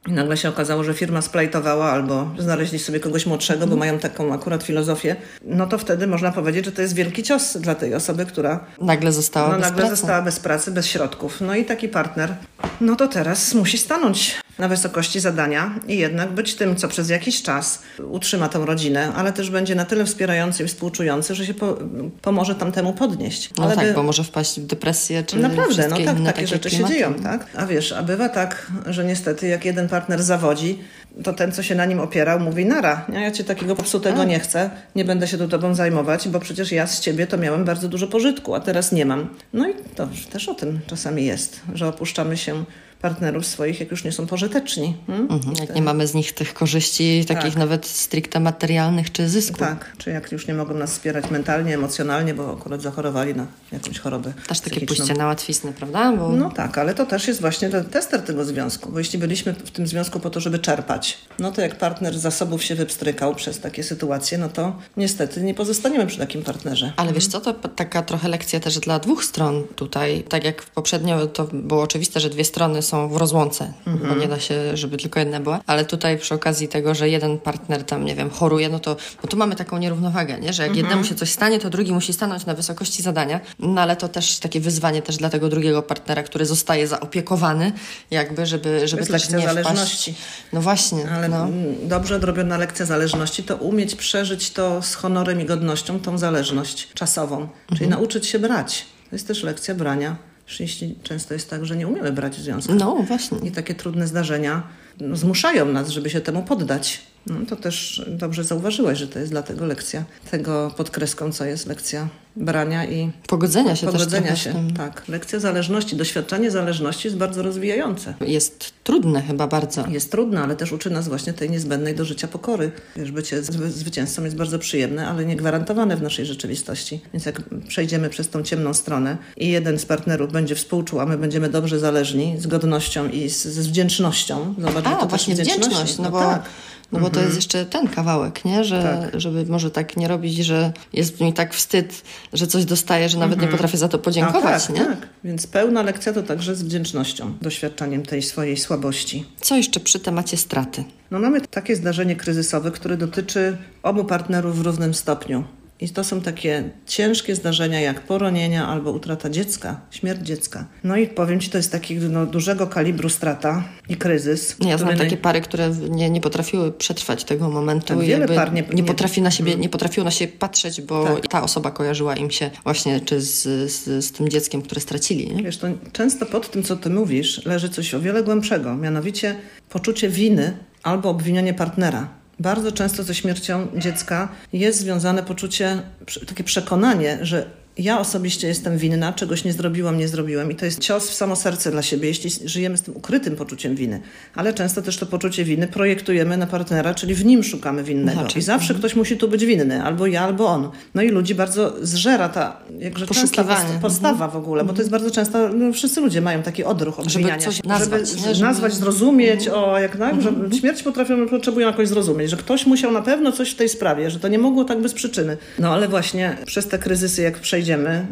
i 0.07 0.12
nagle 0.12 0.38
się 0.38 0.50
okazało, 0.50 0.83
że 0.83 0.94
firma 0.94 1.21
splajtowała 1.21 1.91
albo 1.91 2.31
znaleźli 2.39 2.79
sobie 2.79 3.00
kogoś 3.00 3.25
młodszego, 3.25 3.68
bo 3.68 3.75
mają 3.75 4.00
taką 4.00 4.33
akurat 4.33 4.63
filozofię, 4.63 5.15
no 5.45 5.68
to 5.68 5.77
wtedy 5.77 6.07
można 6.07 6.31
powiedzieć, 6.31 6.65
że 6.65 6.71
to 6.71 6.81
jest 6.81 6.95
wielki 6.95 7.23
cios 7.23 7.57
dla 7.57 7.75
tej 7.75 7.95
osoby, 7.95 8.25
która 8.25 8.65
nagle 8.81 9.12
została 9.12 9.47
no, 9.47 9.53
bez 9.53 9.62
nagle 9.62 9.77
pracy. 9.77 9.95
została 9.95 10.21
bez 10.21 10.39
pracy, 10.39 10.71
bez 10.71 10.85
środków. 10.85 11.41
No 11.41 11.56
i 11.56 11.65
taki 11.65 11.89
partner, 11.89 12.35
no 12.81 12.95
to 12.95 13.07
teraz 13.07 13.53
musi 13.53 13.77
stanąć 13.77 14.41
na 14.61 14.67
wysokości 14.67 15.19
zadania 15.19 15.75
i 15.87 15.97
jednak 15.97 16.29
być 16.31 16.55
tym, 16.55 16.75
co 16.75 16.87
przez 16.87 17.09
jakiś 17.09 17.41
czas 17.41 17.81
utrzyma 18.09 18.49
tą 18.49 18.65
rodzinę, 18.65 19.13
ale 19.15 19.33
też 19.33 19.49
będzie 19.49 19.75
na 19.75 19.85
tyle 19.85 20.05
wspierający 20.05 20.63
i 20.63 20.67
współczujący, 20.67 21.35
że 21.35 21.45
się 21.45 21.53
po, 21.53 21.77
pomoże 22.21 22.55
tamtemu 22.55 22.93
podnieść. 22.93 23.49
No 23.57 23.63
ale 23.63 23.75
tak, 23.75 23.85
by- 23.85 23.93
bo 23.93 24.03
może 24.03 24.23
wpaść 24.23 24.59
w 24.59 24.65
depresję, 24.65 25.23
czy 25.23 25.37
Naprawdę, 25.37 25.87
no 25.87 25.95
tak, 25.97 25.99
inne 26.05 26.13
takie 26.13 26.25
takie 26.25 26.47
rzeczy 26.47 26.69
klimaty. 26.69 26.93
się 26.93 26.99
dzieją, 26.99 27.13
tak? 27.13 27.45
A 27.55 27.65
wiesz, 27.65 27.91
a 27.91 28.03
bywa 28.03 28.29
tak, 28.29 28.71
że 28.85 29.05
niestety 29.05 29.47
jak 29.47 29.65
jeden 29.65 29.89
partner 29.89 30.23
zawodzi, 30.23 30.79
to 31.23 31.33
ten, 31.33 31.51
co 31.51 31.63
się 31.63 31.75
na 31.75 31.85
nim 31.85 31.99
opierał, 31.99 32.39
mówi 32.39 32.65
nara, 32.65 33.05
ja 33.13 33.31
cię 33.31 33.43
takiego 33.43 33.75
popsutego 33.75 34.23
nie 34.23 34.39
chcę, 34.39 34.69
nie 34.95 35.05
będę 35.05 35.27
się 35.27 35.37
tu 35.37 35.47
tobą 35.47 35.75
zajmować, 35.75 36.27
bo 36.29 36.39
przecież 36.39 36.71
ja 36.71 36.87
z 36.87 36.99
ciebie 36.99 37.27
to 37.27 37.37
miałem 37.37 37.65
bardzo 37.65 37.87
dużo 37.87 38.07
pożytku, 38.07 38.55
a 38.55 38.59
teraz 38.59 38.91
nie 38.91 39.05
mam. 39.05 39.27
No 39.53 39.69
i 39.69 39.73
to 39.95 40.07
też 40.31 40.49
o 40.49 40.53
tym 40.53 40.79
czasami 40.87 41.25
jest, 41.25 41.61
że 41.73 41.87
opuszczamy 41.87 42.37
się 42.37 42.63
partnerów 43.01 43.45
swoich, 43.45 43.80
jak 43.80 43.92
już 43.92 44.03
nie 44.03 44.12
są 44.12 44.27
pożyteczni. 44.27 44.95
Hmm? 45.07 45.31
Mhm, 45.31 45.56
jak 45.59 45.75
nie 45.75 45.81
mamy 45.81 46.07
z 46.07 46.13
nich 46.13 46.33
tych 46.33 46.53
korzyści, 46.53 47.25
takich 47.27 47.44
Tak. 47.53 47.56
nawet 47.56 47.86
stricte 47.86 48.39
materialnych 48.39 49.12
czy 49.12 49.30
zysku. 49.30 49.57
Tak, 49.59 49.94
czy 49.98 50.09
jak 50.12 50.31
już 50.31 50.48
nie 50.48 50.53
mogą 50.53 50.74
nas 50.74 50.92
wspierać 50.92 51.31
mentalnie, 51.31 51.74
emocjonalnie, 51.75 52.33
bo 52.33 52.53
akurat 52.53 52.81
zachorowali 52.81 53.36
na 53.36 53.45
jakąś 53.71 54.00
chorobę 54.00 54.33
Też 54.48 54.59
takie 54.59 54.71
psychiczną. 54.75 54.95
pójście 54.95 55.13
na 55.15 55.25
łatwiznę, 55.27 55.74
prawda? 55.74 56.12
Bo 56.18 56.30
No 56.30 56.50
tak, 56.51 56.77
ale 56.77 56.94
to 56.95 57.06
też 57.06 57.27
jest 57.27 57.42
właśnie 57.42 57.69
ten 57.69 57.86
tester 57.86 58.21
tego 58.21 58.45
związku, 58.45 58.92
bo 58.92 59.00
jeśli 59.00 59.19
byliśmy 59.19 59.53
w 59.53 59.71
tym 59.71 59.88
związku 59.88 60.19
po 60.19 60.30
to, 60.30 60.39
żeby 60.39 60.59
czerpać, 60.59 61.18
no 61.39 61.51
to 61.51 61.62
jak 61.62 61.75
partner 61.77 62.18
z 62.18 62.21
zasobów 62.21 62.63
się 62.63 62.75
wypstrykał 62.75 63.36
przez 63.36 63.59
takie 63.59 63.83
sytuacje, 63.83 64.38
no 64.38 64.50
to 64.50 64.75
niestety 64.98 65.42
nie 65.42 65.53
pozostaniemy 65.53 66.07
przy 66.07 66.18
takim 66.18 66.44
partnerze. 66.44 66.94
Ale 66.98 67.13
wiesz 67.13 67.27
co, 67.27 67.42
to 67.42 67.53
taka 67.53 68.01
trochę 68.01 68.27
lekcja 68.30 68.59
też 68.59 68.80
dla 68.80 69.00
dwóch 69.00 69.24
stron 69.25 69.63
tutaj. 69.75 70.24
Tak 70.30 70.44
jak 70.44 70.63
poprzednio 70.63 71.27
to 71.27 71.48
było 71.53 71.81
oczywiste, 71.81 72.19
że 72.19 72.30
dwie 72.30 72.44
strony 72.44 72.81
są 72.91 73.09
w 73.09 73.17
rozłące, 73.17 73.73
bo 74.09 74.15
nie 74.15 74.27
da 74.27 74.39
się, 74.39 74.77
żeby 74.77 74.97
tylko 74.97 75.19
jedna 75.19 75.39
była. 75.39 75.59
Ale 75.67 75.85
tutaj 75.85 76.17
przy 76.17 76.35
okazji 76.35 76.67
tego, 76.67 76.95
że 76.95 77.09
jeden 77.09 77.39
partner 77.39 77.83
tam, 77.83 78.05
nie 78.05 78.15
wiem, 78.15 78.29
choruje, 78.29 78.69
no 78.69 78.79
to 78.79 78.95
bo 79.21 79.27
tu 79.27 79.38
mamy 79.38 79.55
taką 79.55 79.77
nierównowagę, 79.77 80.39
nie? 80.39 80.53
że 80.53 80.63
jak 80.63 80.75
jednemu 80.75 81.03
się 81.03 81.15
coś 81.15 81.31
stanie, 81.31 81.59
to 81.59 81.69
drugi 81.69 81.91
musi 81.91 82.13
stanąć 82.13 82.45
na 82.45 82.53
wysokości 82.53 83.01
zadania. 83.03 83.39
No 83.59 83.81
ale 83.81 83.95
to 83.95 84.07
też 84.07 84.39
takie 84.39 84.59
wyzwanie 84.59 85.01
też 85.01 85.17
dla 85.17 85.29
tego 85.29 85.49
drugiego 85.49 85.81
partnera, 85.83 86.23
który 86.23 86.45
zostaje 86.45 86.88
zaopiekowany, 86.88 87.71
jakby, 88.11 88.45
żeby, 88.45 88.88
żeby 88.88 89.05
też 89.05 89.29
nie 89.29 89.41
zależności. 89.41 90.13
wpaść. 90.13 90.27
No 90.53 90.61
właśnie, 90.61 91.11
Ale 91.11 91.29
no. 91.29 91.43
mm, 91.43 91.88
dobrze 91.88 92.15
odrobiona 92.15 92.57
lekcja 92.57 92.85
zależności 92.85 93.43
to 93.43 93.55
umieć 93.55 93.95
przeżyć 93.95 94.51
to 94.51 94.81
z 94.81 94.95
honorem 94.95 95.41
i 95.41 95.45
godnością, 95.45 95.99
tą 95.99 96.17
zależność 96.17 96.88
czasową, 96.93 97.47
czyli 97.77 97.89
nauczyć 97.89 98.27
się 98.27 98.39
brać. 98.39 98.85
To 99.09 99.15
jest 99.15 99.27
też 99.27 99.43
lekcja 99.43 99.75
brania. 99.75 100.30
Jeśli 100.59 100.95
często 101.03 101.33
jest 101.33 101.49
tak, 101.49 101.65
że 101.65 101.75
nie 101.75 101.88
umiemy 101.88 102.11
brać 102.11 102.35
związku. 102.35 102.75
No 102.75 102.95
właśnie. 102.95 103.38
I 103.38 103.51
takie 103.51 103.75
trudne 103.75 104.07
zdarzenia 104.07 104.63
no, 104.99 105.15
zmuszają 105.15 105.65
nas, 105.65 105.89
żeby 105.89 106.09
się 106.09 106.21
temu 106.21 106.43
poddać. 106.43 107.01
No, 107.27 107.35
to 107.50 107.56
też 107.56 108.06
dobrze 108.07 108.44
zauważyłaś, 108.44 108.97
że 108.97 109.07
to 109.07 109.19
jest 109.19 109.31
dlatego 109.31 109.65
lekcja 109.65 110.03
tego 110.31 110.71
pod 110.77 110.89
kreską, 110.89 111.31
co 111.31 111.45
jest 111.45 111.68
lekcja 111.68 112.07
brania 112.35 112.85
i 112.85 113.12
Pogodzenia 113.27 113.75
się 113.75 113.85
też 113.88 113.94
pogodzenia 113.95 114.35
z 114.35 114.39
się. 114.39 114.51
tym. 114.53 114.73
Tak. 114.73 115.03
Lekcja 115.07 115.39
zależności, 115.39 115.95
doświadczanie 115.95 116.51
zależności 116.51 117.07
jest 117.07 117.18
bardzo 117.18 117.41
rozwijające. 117.44 118.13
Jest 118.27 118.73
trudne 118.83 119.21
chyba 119.21 119.47
bardzo. 119.47 119.88
Jest 119.88 120.12
trudne, 120.12 120.41
ale 120.44 120.56
też 120.56 120.71
uczy 120.71 120.89
nas 120.89 121.07
właśnie 121.07 121.33
tej 121.33 121.50
niezbędnej 121.50 121.95
do 121.95 122.06
życia 122.06 122.27
pokory. 122.27 122.71
Wiesz, 122.95 123.12
bycie 123.12 123.41
zwy- 123.41 123.69
zwycięzcą 123.69 124.24
jest 124.24 124.35
bardzo 124.35 124.59
przyjemne, 124.59 125.07
ale 125.07 125.25
nie 125.25 125.35
gwarantowane 125.35 125.97
w 125.97 126.01
naszej 126.01 126.25
rzeczywistości. 126.25 127.01
Więc 127.13 127.25
jak 127.25 127.41
przejdziemy 127.67 128.09
przez 128.09 128.29
tą 128.29 128.44
ciemną 128.44 128.74
stronę 128.74 129.17
i 129.38 129.50
jeden 129.50 129.79
z 129.79 129.85
partnerów 129.85 130.31
będzie 130.31 130.56
współczuł, 130.56 131.00
a 131.00 131.06
my 131.06 131.17
będziemy 131.17 131.50
dobrze 131.50 131.79
zależni, 131.79 132.35
z 132.39 132.47
godnością 132.47 133.09
i 133.09 133.29
z, 133.29 133.44
z 133.47 133.67
wdzięcznością. 133.67 134.56
Zobacz, 134.57 134.88
A, 134.88 134.95
to 134.95 135.06
właśnie 135.07 135.35
też 135.35 135.47
wdzięczność, 135.47 135.97
no 135.97 136.12
bo, 136.12 136.19
tak. 136.19 136.44
No 136.91 136.99
bo 136.99 137.09
to 137.09 137.21
jest 137.21 137.35
jeszcze 137.35 137.65
ten 137.65 137.88
kawałek, 137.88 138.45
nie? 138.45 138.63
Że, 138.63 139.11
żeby 139.13 139.45
może 139.45 139.71
tak 139.71 139.97
nie 139.97 140.07
robić, 140.07 140.35
że 140.38 140.73
jest 140.93 141.21
mi 141.21 141.33
tak 141.33 141.53
wstyd, 141.53 142.01
że 142.33 142.47
coś 142.47 142.65
dostaję, 142.65 143.09
że 143.09 143.17
nawet 143.17 143.41
nie 143.41 143.47
potrafię 143.47 143.77
za 143.77 143.88
to 143.88 143.99
podziękować, 143.99 144.67
tak, 144.67 144.75
nie? 144.75 144.85
tak. 144.85 145.09
Więc 145.23 145.47
pełna 145.47 145.83
lekcja 145.83 146.13
to 146.13 146.23
także 146.23 146.55
z 146.55 146.63
wdzięcznością, 146.63 147.33
doświadczaniem 147.41 148.03
tej 148.03 148.21
swojej 148.21 148.57
słabości. 148.57 149.25
Co 149.41 149.57
jeszcze 149.57 149.79
przy 149.79 149.99
temacie 149.99 150.38
straty? 150.38 150.83
No 151.11 151.19
mamy 151.19 151.41
takie 151.41 151.75
zdarzenie 151.75 152.15
kryzysowe, 152.15 152.71
które 152.71 152.97
dotyczy 152.97 153.57
obu 153.83 154.05
partnerów 154.05 154.57
w 154.57 154.61
równym 154.61 154.93
stopniu. 154.93 155.43
I 155.81 155.89
to 155.89 156.03
są 156.03 156.21
takie 156.21 156.69
ciężkie 156.87 157.35
zdarzenia 157.35 157.79
jak 157.79 157.99
poronienia 158.01 158.67
albo 158.67 158.91
utrata 158.91 159.29
dziecka, 159.29 159.81
śmierć 159.91 160.21
dziecka. 160.21 160.65
No 160.83 160.97
i 160.97 161.07
powiem 161.07 161.39
Ci, 161.39 161.49
to 161.49 161.57
jest 161.57 161.71
taki 161.71 161.95
no, 161.95 162.25
dużego 162.25 162.67
kalibru 162.67 163.09
strata 163.09 163.63
i 163.89 163.95
kryzys. 163.97 164.55
Ja 164.65 164.77
znam 164.77 164.97
takie 164.97 165.17
pary, 165.17 165.41
które 165.41 165.69
nie, 165.89 166.09
nie 166.09 166.21
potrafiły 166.21 166.71
przetrwać 166.71 167.23
tego 167.23 167.49
momentu 167.49 167.87
Tak, 167.87 167.99
wiele 167.99 168.27
par 168.27 168.53
nie- 168.53 168.61
nie, 168.61 168.67
nie- 168.75 168.83
potrafi 168.83 169.21
na 169.21 169.31
siebie, 169.31 169.55
nie 169.55 169.69
potrafiło 169.69 170.05
na 170.05 170.11
siebie 170.11 170.33
patrzeć, 170.39 170.81
bo 170.81 171.03
Tak. 171.05 171.27
ta 171.27 171.43
osoba 171.43 171.71
kojarzyła 171.71 172.15
im 172.15 172.31
się 172.31 172.49
właśnie 172.63 172.99
czy 172.99 173.21
z, 173.21 173.43
z, 173.71 174.05
z 174.05 174.11
tym 174.11 174.29
dzieckiem, 174.29 174.61
które 174.61 174.81
stracili, 174.81 175.35
nie? 175.35 175.43
Wiesz, 175.43 175.57
to 175.57 175.67
często 175.91 176.25
pod 176.25 176.51
tym, 176.51 176.63
co 176.63 176.75
ty 176.77 176.89
mówisz, 176.89 177.45
leży 177.45 177.69
coś 177.69 177.93
o 177.93 177.99
wiele 177.99 178.23
głębszego, 178.23 178.75
mianowicie 178.75 179.35
poczucie 179.69 180.09
winy 180.09 180.57
albo 180.83 181.09
obwinianie 181.09 181.53
partnera. 181.53 182.20
Bardzo 182.41 182.71
często 182.71 183.03
ze 183.03 183.15
śmiercią 183.15 183.67
dziecka 183.75 184.29
jest 184.53 184.79
związane 184.79 185.23
poczucie, 185.23 185.81
takie 186.27 186.43
przekonanie, 186.43 187.17
że 187.21 187.45
ja 187.77 188.00
osobiście 188.00 188.47
jestem 188.47 188.77
winna, 188.77 189.13
czegoś 189.13 189.44
nie 189.44 189.53
zrobiłam, 189.53 189.97
nie 189.97 190.07
zrobiłem 190.07 190.51
i 190.51 190.56
to 190.56 190.65
jest 190.65 190.79
cios 190.79 191.09
w 191.09 191.13
samo 191.13 191.35
serce 191.35 191.71
dla 191.71 191.81
siebie, 191.81 192.07
jeśli 192.07 192.50
żyjemy 192.50 192.77
z 192.77 192.81
tym 192.81 192.97
ukrytym 192.97 193.35
poczuciem 193.35 193.75
winy. 193.75 194.01
Ale 194.35 194.53
często 194.53 194.81
też 194.81 194.97
to 194.97 195.06
poczucie 195.06 195.44
winy 195.44 195.68
projektujemy 195.68 196.38
na 196.38 196.47
partnera, 196.47 196.94
czyli 196.94 197.15
w 197.15 197.25
nim 197.25 197.44
szukamy 197.44 197.83
winnego. 197.83 198.19
Znaczy, 198.19 198.39
I 198.39 198.41
zawsze 198.41 198.73
ktoś 198.73 198.95
musi 198.95 199.18
tu 199.18 199.27
być 199.27 199.45
winny, 199.45 199.83
albo 199.83 200.07
ja, 200.07 200.21
albo 200.21 200.47
on. 200.47 200.69
No 200.95 201.01
i 201.01 201.09
ludzi 201.09 201.35
bardzo 201.35 201.73
zżera 201.81 202.29
ta 202.29 202.57
jakże 202.79 203.07
częsta 203.07 203.44
postawa 203.81 204.27
w 204.27 204.35
ogóle, 204.35 204.63
bo 204.63 204.74
to 204.74 204.79
jest 204.79 204.91
bardzo 204.91 205.12
często, 205.12 205.50
no, 205.50 205.74
wszyscy 205.74 206.01
ludzie 206.01 206.21
mają 206.21 206.44
taki 206.44 206.63
odruch 206.63 207.00
obwiniania 207.00 207.38
coś 207.38 207.56
się. 207.56 207.62
nazwać, 207.65 208.09
żeby? 208.09 208.21
Żeby- 208.21 208.41
nazwać, 208.41 208.74
zrozumieć, 208.74 209.47
o 209.47 209.79
jak 209.79 209.97
tak, 209.97 210.21
że 210.21 210.33
śmierć 210.59 210.83
potrafią, 210.83 211.27
potrzebują 211.27 211.67
jakoś 211.67 211.88
zrozumieć, 211.88 212.29
że 212.29 212.38
ktoś 212.38 212.65
musiał 212.65 212.91
na 212.91 213.01
pewno 213.01 213.31
coś 213.31 213.51
w 213.51 213.56
tej 213.56 213.69
sprawie, 213.69 214.09
że 214.09 214.19
to 214.19 214.27
nie 214.27 214.39
mogło 214.39 214.63
tak 214.63 214.81
bez 214.81 214.94
przyczyny. 214.94 215.38
No 215.59 215.74
ale 215.74 215.88
właśnie 215.88 216.38
przez 216.45 216.67
te 216.67 216.79
kryzysy 216.79 217.21
jak 217.21 217.39
przejdziemy, 217.39 217.60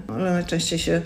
ale 0.08 0.32
najczęściej 0.32 0.80
się 0.80 1.02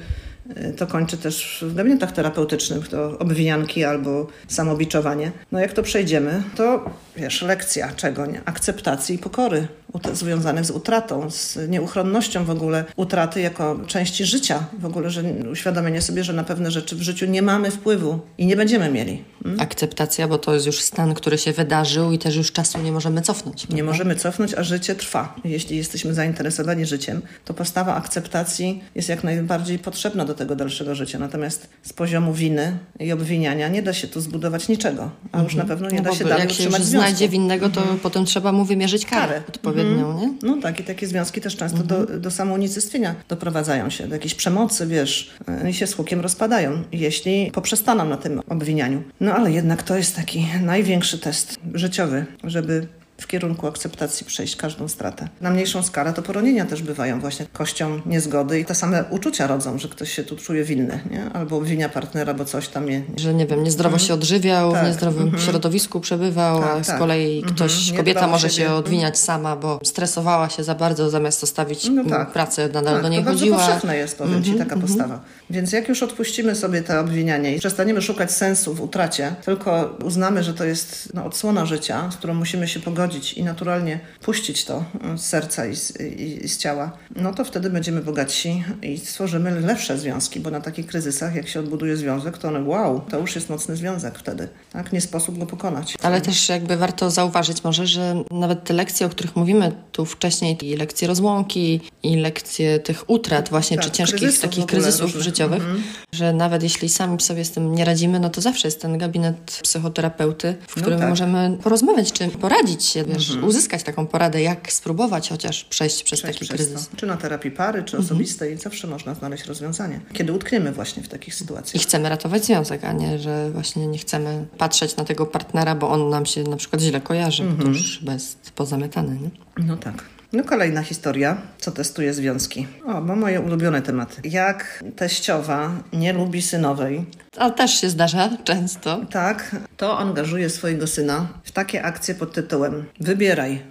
y, 0.58 0.74
to 0.74 0.88
kończy 0.88 1.18
też 1.18 1.66
w 1.68 1.76
gabinetach 1.76 2.12
terapeutycznych, 2.12 2.88
to 2.88 3.20
obwinianki 3.20 3.84
albo 3.84 4.28
samobiczowanie. 4.48 5.32
No 5.52 5.60
jak 5.60 5.74
to 5.74 5.84
przejdziemy, 5.84 6.44
to 6.56 6.90
wiesz, 7.18 7.42
lekcja 7.42 7.92
czego 7.96 8.26
nie? 8.26 8.42
Akceptacji 8.46 9.16
i 9.16 9.20
pokory 9.20 9.68
związanych 10.14 10.66
z 10.66 10.72
utratą, 10.72 11.32
z 11.32 11.58
nieuchronnością 11.70 12.46
w 12.46 12.50
ogóle 12.50 12.86
utraty 12.96 13.42
jako 13.42 13.80
części 13.88 14.26
życia. 14.26 14.66
W 14.80 14.86
ogóle, 14.86 15.10
że 15.10 15.24
uświadomienie 15.52 16.02
sobie, 16.02 16.24
że 16.24 16.34
na 16.34 16.44
pewne 16.44 16.72
rzeczy 16.72 16.96
w 16.96 17.02
życiu 17.02 17.26
nie 17.26 17.42
mamy 17.42 17.72
wpływu 17.72 18.20
i 18.38 18.46
nie 18.46 18.56
będziemy 18.56 18.90
mieli. 18.92 19.24
Akceptacja, 19.60 20.28
bo 20.28 20.38
to 20.38 20.54
jest 20.54 20.66
już 20.66 20.80
stan, 20.82 21.14
który 21.14 21.38
się 21.38 21.54
wydarzył 21.54 22.12
i 22.12 22.20
też 22.20 22.36
już 22.36 22.52
czasu 22.52 22.82
nie 22.82 22.92
możemy 22.92 23.22
cofnąć. 23.22 23.70
Nie 23.70 23.84
możemy 23.84 24.16
cofnąć, 24.16 24.54
a 24.54 24.64
życie 24.64 24.96
trwa. 24.96 25.36
Jeśli 25.44 25.78
jesteśmy 25.78 26.14
zainteresowani 26.14 26.86
życiem, 26.86 27.22
to 27.46 27.54
postawa 27.54 27.96
akceptacji 27.96 28.84
jest 28.96 29.10
jak 29.10 29.24
najbardziej 29.24 29.80
potrzebna 29.80 30.26
do 30.26 30.34
tego 30.34 30.56
dalszego 30.56 30.96
życia. 30.96 31.20
Natomiast 31.20 31.70
z 31.84 31.94
poziomu 31.94 32.34
winy 32.34 32.78
i 33.00 33.12
obwiniania 33.12 33.68
nie 33.68 33.82
da 33.82 33.94
się 33.94 34.08
tu 34.08 34.22
zbudować 34.22 34.68
niczego, 34.68 35.12
a 35.32 35.42
już 35.44 35.56
na 35.56 35.66
pewno 35.66 35.90
nie 35.90 35.98
No 35.98 36.04
da 36.04 36.16
się 36.16 36.24
dalej 36.24 36.40
jak 36.40 36.52
się 36.52 36.64
utrzymać 36.64 36.84
znajdzie 36.86 37.18
związku. 37.18 37.32
winnego, 37.32 37.70
to 37.70 37.82
potem 38.04 38.26
trzeba 38.26 38.52
mu 38.52 38.66
wymierzyć 38.66 39.06
karę, 39.06 39.28
Karę. 39.28 39.44
odpowiednią, 39.50 39.83
nie? 39.86 40.34
No 40.42 40.58
tak, 40.62 40.80
i 40.80 40.84
takie 40.84 41.08
związki 41.08 41.42
też 41.42 41.56
często 41.56 41.84
do, 41.84 42.06
do 42.06 42.32
samounicestwienia 42.32 43.16
doprowadzają 43.30 43.90
się, 43.90 44.08
do 44.08 44.16
jakiejś 44.16 44.36
przemocy, 44.36 44.88
wiesz, 44.88 45.32
e, 45.48 45.70
i 45.70 45.74
się 45.74 45.88
z 45.88 45.94
hukiem 45.94 46.22
rozpadają, 46.22 46.84
jeśli 46.92 47.52
poprzestaną 47.52 48.06
na 48.06 48.18
tym 48.18 48.42
obwinianiu. 48.50 49.04
No 49.20 49.34
ale 49.34 49.52
jednak 49.52 49.84
to 49.84 49.98
jest 49.98 50.16
taki 50.16 50.48
największy 50.62 51.20
test 51.20 51.60
życiowy, 51.74 52.26
żeby 52.44 52.88
w 53.24 53.28
kierunku 53.28 53.68
akceptacji 53.68 54.26
przejść 54.26 54.56
każdą 54.56 54.88
stratę. 54.88 55.28
Na 55.42 55.50
mniejszą 55.50 55.84
skalę 55.84 56.14
to 56.14 56.22
poronienia 56.22 56.66
też 56.66 56.82
bywają 56.84 57.20
właśnie 57.20 57.46
kością 57.54 58.02
niezgody 58.06 58.60
i 58.60 58.66
te 58.66 58.76
same 58.76 59.04
uczucia 59.10 59.48
rodzą, 59.48 59.78
że 59.80 59.88
ktoś 59.88 60.12
się 60.12 60.24
tu 60.24 60.36
czuje 60.38 60.64
winny, 60.64 61.00
nie? 61.12 61.30
albo 61.34 61.58
obwinia 61.58 61.90
partnera, 61.90 62.34
bo 62.34 62.46
coś 62.46 62.68
tam 62.68 62.90
je... 62.90 63.02
Że 63.18 63.34
nie 63.34 63.46
wiem, 63.48 63.64
niezdrowo 63.64 63.98
się 63.98 64.14
odżywiał, 64.14 64.72
w 64.72 64.74
Tak. 64.74 64.86
niezdrowym 64.88 65.40
środowisku 65.40 66.00
przebywał, 66.00 66.62
Tak, 66.62 66.72
a 66.78 66.84
z 66.84 66.88
tak. 66.88 67.00
kolei 67.00 67.38
Mhm. 67.38 67.56
ktoś, 67.56 67.92
Nie 67.92 67.98
kobieta 67.98 68.28
może 68.28 68.50
siebie. 68.50 68.68
się 68.68 68.74
odwiniać 68.74 69.20
sama, 69.20 69.56
bo 69.56 69.80
stresowała 69.84 70.50
się 70.50 70.64
za 70.64 70.76
bardzo, 70.76 71.10
zamiast 71.10 71.40
zostawić 71.40 71.90
No 71.90 72.04
tak. 72.10 72.32
pracę, 72.32 72.70
nadal 72.74 72.94
Tak, 72.94 73.04
do 73.04 73.10
niej 73.10 73.24
to 73.24 73.30
chodziła. 73.30 73.58
Mhm, 73.58 73.72
powszechne 73.72 73.98
jest, 73.98 74.18
powiem 74.18 74.44
Ci, 74.44 74.54
taka 74.54 74.78
postawa. 74.78 75.20
Więc 75.54 75.72
jak 75.72 75.90
już 75.90 76.04
odpuścimy 76.04 76.56
sobie 76.56 76.82
te 76.82 77.00
obwinianie 77.00 77.56
i 77.56 77.60
przestaniemy 77.60 78.02
szukać 78.02 78.32
sensu 78.32 78.74
w 78.74 78.82
utracie, 78.82 79.36
tylko 79.46 79.98
uznamy, 80.04 80.44
że 80.44 80.54
to 80.54 80.66
jest 80.66 81.14
no, 81.14 81.26
odsłona 81.26 81.66
życia, 81.66 82.12
z 82.12 82.16
którą 82.16 82.34
musimy 82.34 82.68
się 82.68 82.80
pogodzić 82.80 83.34
i 83.34 83.44
naturalnie 83.44 84.00
puścić 84.22 84.66
to 84.66 84.86
z 85.16 85.22
serca 85.22 85.66
i 85.66 85.76
z, 85.76 86.02
i, 86.02 86.46
i 86.46 86.50
z 86.50 86.58
ciała, 86.58 86.98
no 87.16 87.34
to 87.34 87.46
wtedy 87.46 87.70
będziemy 87.70 88.02
bogatsi 88.02 88.64
i 88.82 88.98
stworzymy 88.98 89.62
lepsze 89.62 89.98
związki, 89.98 90.40
bo 90.40 90.52
na 90.52 90.62
takich 90.62 90.88
kryzysach, 90.88 91.36
jak 91.36 91.48
się 91.48 91.60
odbuduje 91.60 91.98
związek, 91.98 92.38
to 92.38 92.48
one, 92.48 92.64
wow, 92.64 93.02
to 93.10 93.20
już 93.20 93.36
jest 93.36 93.50
mocny 93.50 93.76
związek 93.76 94.20
wtedy. 94.20 94.48
Tak, 94.72 94.94
nie 94.94 95.02
sposób 95.02 95.40
go 95.40 95.46
pokonać. 95.46 95.96
Ale 96.02 96.22
też 96.22 96.50
jakby 96.50 96.78
warto 96.78 97.10
zauważyć 97.12 97.64
może, 97.64 97.88
że 97.88 98.24
nawet 98.32 98.64
te 98.64 98.74
lekcje, 98.74 99.06
o 99.06 99.10
których 99.10 99.36
mówimy 99.36 99.72
tu 99.92 100.06
wcześniej, 100.06 100.66
i 100.66 100.76
lekcje 100.76 101.08
rozłąki, 101.08 101.82
i 102.04 102.16
lekcje 102.16 102.80
tych 102.80 103.10
utrat 103.10 103.50
właśnie, 103.50 103.78
Tak, 103.78 103.86
czy 103.86 103.92
ciężkich 103.92 104.20
kryzysów 104.20 104.40
w 104.40 104.50
takich 104.50 104.66
kryzysów 104.66 105.02
różnych. 105.02 105.24
Życiowych, 105.44 105.64
Mhm. 105.64 105.84
że 106.14 106.34
nawet 106.34 106.64
jeśli 106.64 106.90
sami 106.90 107.22
sobie 107.22 107.46
z 107.46 107.52
tym 107.52 107.76
nie 107.76 107.86
radzimy, 107.86 108.20
no 108.20 108.30
to 108.30 108.42
zawsze 108.42 108.68
jest 108.68 108.82
ten 108.82 108.98
gabinet 108.98 109.60
psychoterapeuty, 109.64 110.56
w 110.68 110.76
No 110.76 110.82
którym 110.82 111.00
tak. 111.00 111.10
możemy 111.10 111.58
porozmawiać, 111.64 112.12
czy 112.12 112.28
poradzić 112.28 112.86
się, 112.86 113.04
wiesz, 113.04 113.36
uzyskać 113.48 113.84
taką 113.84 114.08
poradę, 114.08 114.42
jak 114.42 114.72
spróbować 114.74 115.30
chociaż 115.30 115.64
przejść 115.64 116.04
przez 116.04 116.22
przejść 116.22 116.40
taki 116.40 116.46
przez 116.56 116.68
kryzys. 116.68 116.90
To. 116.90 116.98
Czy 116.98 117.06
na 117.06 117.18
terapii 117.18 117.52
pary, 117.52 117.84
czy 117.84 117.98
osobistej, 117.98 118.58
zawsze 118.58 118.88
można 118.88 119.14
znaleźć 119.14 119.46
rozwiązanie. 119.46 120.00
Kiedy 120.14 120.34
utkniemy 120.34 120.72
właśnie 120.72 121.04
w 121.04 121.08
takich 121.08 121.34
I 121.34 121.38
sytuacjach. 121.38 121.84
chcemy 121.84 122.10
ratować 122.10 122.46
związek, 122.46 122.84
a 122.86 122.92
nie, 122.94 123.20
że 123.20 123.52
właśnie 123.52 123.88
nie 123.88 123.98
chcemy 123.98 124.46
patrzeć 124.58 124.96
na 124.96 125.04
tego 125.06 125.26
partnera, 125.26 125.76
bo 125.76 125.90
on 125.90 126.10
nam 126.10 126.26
się 126.26 126.44
na 126.44 126.58
przykład 126.58 126.82
źle 126.82 127.02
kojarzy, 127.02 127.44
bo 127.44 127.64
to 127.64 127.70
już 127.70 128.00
chyba 128.00 128.14
jest 128.14 128.52
pozamiatane, 128.56 129.16
nie? 129.16 129.30
No 129.58 129.78
tak. 129.78 130.04
No 130.34 130.44
kolejna 130.44 130.82
historia, 130.84 131.38
co 131.58 131.72
testuje 131.72 132.14
związki. 132.14 132.68
O, 132.86 133.02
bo 133.02 133.16
moje 133.16 133.42
ulubione 133.42 133.82
tematy. 133.82 134.22
Jak 134.24 134.84
teściowa 134.96 135.72
nie 135.94 136.14
lubi 136.14 136.42
synowej, 136.42 137.06
Ale 137.38 137.52
też 137.52 137.82
się 137.82 137.90
zdarza 137.90 138.30
często. 138.44 139.02
tak, 139.12 139.56
to 139.78 140.00
angażuje 140.00 140.50
swojego 140.50 140.88
syna 140.88 141.28
w 141.44 141.52
takie 141.52 141.84
akcje 141.84 142.16
pod 142.16 142.34
tytułem 142.34 142.86
Wybieraj. 143.00 143.62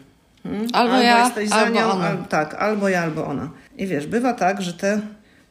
Hmm? 0.42 0.66
Albo 0.72 0.96
ja, 0.96 1.24
jesteś 1.24 1.50
albo 1.52 1.74
nią, 1.74 1.90
ona. 1.90 2.06
Al, 2.08 2.18
tak, 2.28 2.54
albo 2.54 2.88
ja, 2.88 3.02
albo 3.02 3.26
ona. 3.26 3.50
I 3.76 3.86
wiesz, 3.86 4.06
bywa 4.06 4.32
tak, 4.32 4.62
że 4.62 4.72
te 4.72 5.00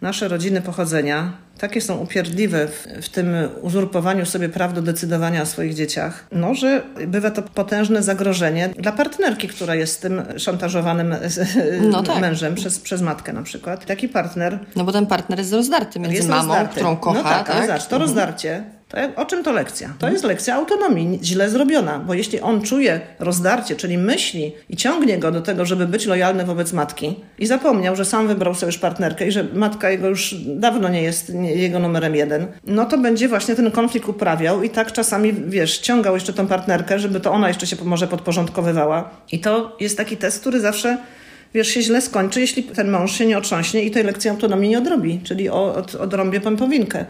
nasze 0.02 0.28
rodziny 0.28 0.62
pochodzenia 0.62 1.34
takie 1.58 1.82
są 1.82 1.98
upierdliwe 1.98 2.68
w, 2.68 2.88
w 3.02 3.10
tym 3.10 3.28
uzurpowaniu 3.62 4.26
sobie 4.26 4.50
praw 4.50 4.74
do 4.74 4.82
decydowania 4.82 5.42
o 5.42 5.46
swoich 5.46 5.74
dzieciach, 5.74 6.28
no, 6.32 6.54
że 6.56 6.82
bywa 7.08 7.32
to 7.32 7.42
potężne 7.42 8.04
zagrożenie 8.04 8.70
dla 8.70 8.92
partnerki, 8.92 9.48
która 9.48 9.76
jest 9.76 10.02
tym 10.02 10.22
szantażowawanym 10.38 11.16
No 11.82 12.04
tak. 12.04 12.22
mężem 12.22 12.56
przez, 12.56 12.80
przez 12.80 13.02
matkę 13.02 13.34
na 13.34 13.44
przykład. 13.44 13.86
Taki 13.86 14.10
partner 14.10 14.60
No 14.76 14.84
bo 14.84 14.92
ten 14.92 15.06
partner 15.06 15.40
jest 15.40 15.54
rozdarty 15.54 16.00
między 16.00 16.16
jest 16.16 16.30
mamą, 16.30 16.42
rozdarty. 16.48 16.76
którą 16.76 16.96
kocha, 16.98 17.18
No 17.18 17.24
tak, 17.24 17.48
tak? 17.48 17.62
zobacz, 17.68 17.88
to 17.88 17.98
rozdarcie, 17.98 18.64
to, 18.64 18.81
o 19.16 19.26
czym 19.26 19.44
to 19.44 19.52
lekcja? 19.52 19.94
To 20.00 20.10
jest 20.10 20.24
lekcja 20.24 20.56
autonomii, 20.56 21.20
źle 21.24 21.50
zrobiona, 21.50 22.00
bo 22.00 22.14
jeśli 22.14 22.40
on 22.40 22.62
czuje 22.62 23.02
rozdarcie, 23.20 23.76
czyli 23.76 23.98
myśli 23.98 24.56
i 24.70 24.78
ciągnie 24.78 25.18
go 25.18 25.32
do 25.32 25.42
tego, 25.42 25.66
żeby 25.66 25.86
być 25.86 26.06
lojalny 26.06 26.46
wobec 26.46 26.74
matki 26.74 27.16
i 27.40 27.48
zapomniał, 27.48 27.96
że 27.96 28.06
sam 28.06 28.28
wybrał 28.28 28.56
sobie 28.56 28.68
już 28.68 28.78
partnerkę 28.78 29.28
i 29.28 29.32
że 29.32 29.44
matka 29.54 29.90
jego 29.90 30.08
już 30.08 30.36
dawno 30.48 30.90
nie 30.90 31.04
jest 31.04 31.34
nie, 31.34 31.56
jego 31.56 31.80
numerem 31.80 32.16
jeden, 32.16 32.48
no 32.68 32.86
to 32.86 32.98
będzie 32.98 33.28
właśnie 33.28 33.56
ten 33.56 33.72
konflikt 33.72 34.10
uprawiał 34.10 34.64
i 34.64 34.70
tak 34.70 34.92
czasami, 34.92 35.34
wiesz, 35.34 35.80
ciągał 35.80 36.14
jeszcze 36.14 36.34
tą 36.34 36.48
partnerkę, 36.48 37.00
żeby 37.00 37.20
to 37.20 37.32
ona 37.32 37.48
jeszcze 37.48 37.68
się 37.68 37.76
może 37.84 38.08
podporządkowywała. 38.08 39.10
I 39.32 39.40
to 39.40 39.78
jest 39.80 39.98
taki 39.98 40.18
test, 40.18 40.42
który 40.42 40.60
zawsze 40.60 40.98
wiesz, 41.54 41.68
się 41.68 41.82
źle 41.82 42.02
skończy, 42.02 42.42
jeśli 42.42 42.64
ten 42.64 42.92
mąż 42.92 43.12
się 43.12 43.26
nie 43.26 43.38
otrząśnie 43.38 43.84
i 43.84 43.92
tej 43.92 44.04
lekcji 44.04 44.30
autonomii 44.30 44.70
nie 44.70 44.78
odrobi, 44.78 45.20
czyli 45.24 45.50
od, 45.50 45.96
odrąbie 45.96 46.42
pępowinkę. 46.42 47.06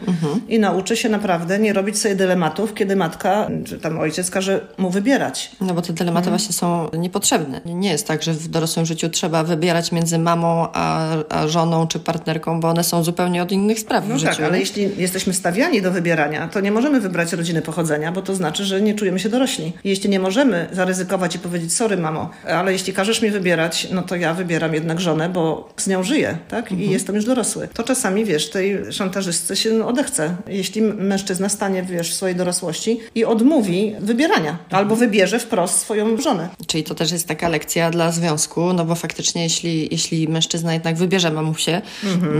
I 0.49 0.59
nauczy 0.59 0.97
się 0.97 1.09
naprawdę 1.09 1.59
nie 1.59 1.73
robić 1.73 1.97
sobie 1.99 2.15
dylematów, 2.15 2.73
kiedy 2.73 2.95
matka, 2.95 3.47
czy 3.65 3.79
tam 3.79 3.99
ojciec 3.99 4.29
każe 4.31 4.67
mu 4.77 4.89
wybierać. 4.89 5.51
No 5.61 5.73
bo 5.73 5.81
te 5.81 5.93
dylematy 5.93 6.27
Mhm. 6.27 6.37
właśnie 6.37 6.53
są 6.53 6.89
niepotrzebne. 6.97 7.61
Nie 7.65 7.91
jest 7.91 8.07
tak, 8.07 8.23
że 8.23 8.33
w 8.33 8.47
dorosłym 8.47 8.85
życiu 8.85 9.09
trzeba 9.09 9.43
wybierać 9.43 9.91
między 9.91 10.17
mamą 10.19 10.67
a, 10.73 11.07
a 11.29 11.47
żoną 11.47 11.87
czy 11.87 11.99
partnerką, 11.99 12.59
bo 12.59 12.69
one 12.69 12.83
są 12.83 13.03
zupełnie 13.03 13.43
od 13.43 13.51
innych 13.51 13.79
spraw 13.79 14.03
No 14.07 14.15
w 14.15 14.17
życiu. 14.17 14.31
tak, 14.31 14.41
ale 14.41 14.53
nie? 14.53 14.59
jeśli 14.59 14.89
jesteśmy 14.97 15.33
stawiani 15.33 15.81
do 15.81 15.91
wybierania, 15.91 16.47
to 16.47 16.59
nie 16.59 16.71
możemy 16.71 16.99
wybrać 17.01 17.33
rodziny 17.33 17.61
pochodzenia, 17.61 18.11
bo 18.11 18.21
to 18.21 18.35
znaczy, 18.35 18.65
że 18.65 18.81
nie 18.81 18.95
czujemy 18.95 19.19
się 19.19 19.29
dorośli. 19.29 19.73
Jeśli 19.83 20.09
nie 20.09 20.19
możemy 20.19 20.67
zaryzykować 20.71 21.35
i 21.35 21.39
powiedzieć, 21.39 21.73
sorry 21.73 21.97
mamo, 21.97 22.29
ale 22.47 22.71
jeśli 22.73 22.93
każesz 22.93 23.21
mi 23.21 23.29
wybierać, 23.29 23.87
no 23.91 24.01
to 24.01 24.15
ja 24.15 24.30
wybieram 24.33 24.73
jednak 24.73 25.01
żonę, 25.01 25.29
bo 25.29 25.69
z 25.77 25.87
nią 25.87 26.03
żyję, 26.03 26.37
tak? 26.49 26.71
I 26.71 26.89
jestem 26.89 27.15
już 27.15 27.25
dorosły. 27.25 27.67
To 27.73 27.83
czasami, 27.83 28.25
wiesz, 28.25 28.49
tej 28.49 28.77
szantażystce 28.93 29.55
się 29.55 29.85
odechce. 29.85 30.35
Jeśli 30.47 30.81
mężczyzna 30.81 31.49
stanie, 31.49 31.83
wiesz, 31.83 32.11
w 32.11 32.13
swojej 32.13 32.35
dorosłości 32.35 32.99
i 33.15 33.25
odmówi 33.25 33.95
wybierania, 33.99 34.57
albo 34.71 34.95
wybierze 34.95 35.39
wprost 35.39 35.79
swoją 35.79 36.17
żonę. 36.21 36.49
Czyli 36.67 36.83
to 36.83 36.95
też 36.95 37.11
jest 37.11 37.27
taka 37.27 37.49
lekcja 37.49 37.89
dla 37.89 38.11
związku, 38.11 38.73
no 38.73 38.85
bo 38.85 38.95
faktycznie 38.95 39.43
jeśli, 39.43 39.87
jeśli 39.91 40.27
mężczyzna 40.27 40.73
jednak 40.73 40.95
wybierze 40.95 41.31
mamusię, 41.31 41.81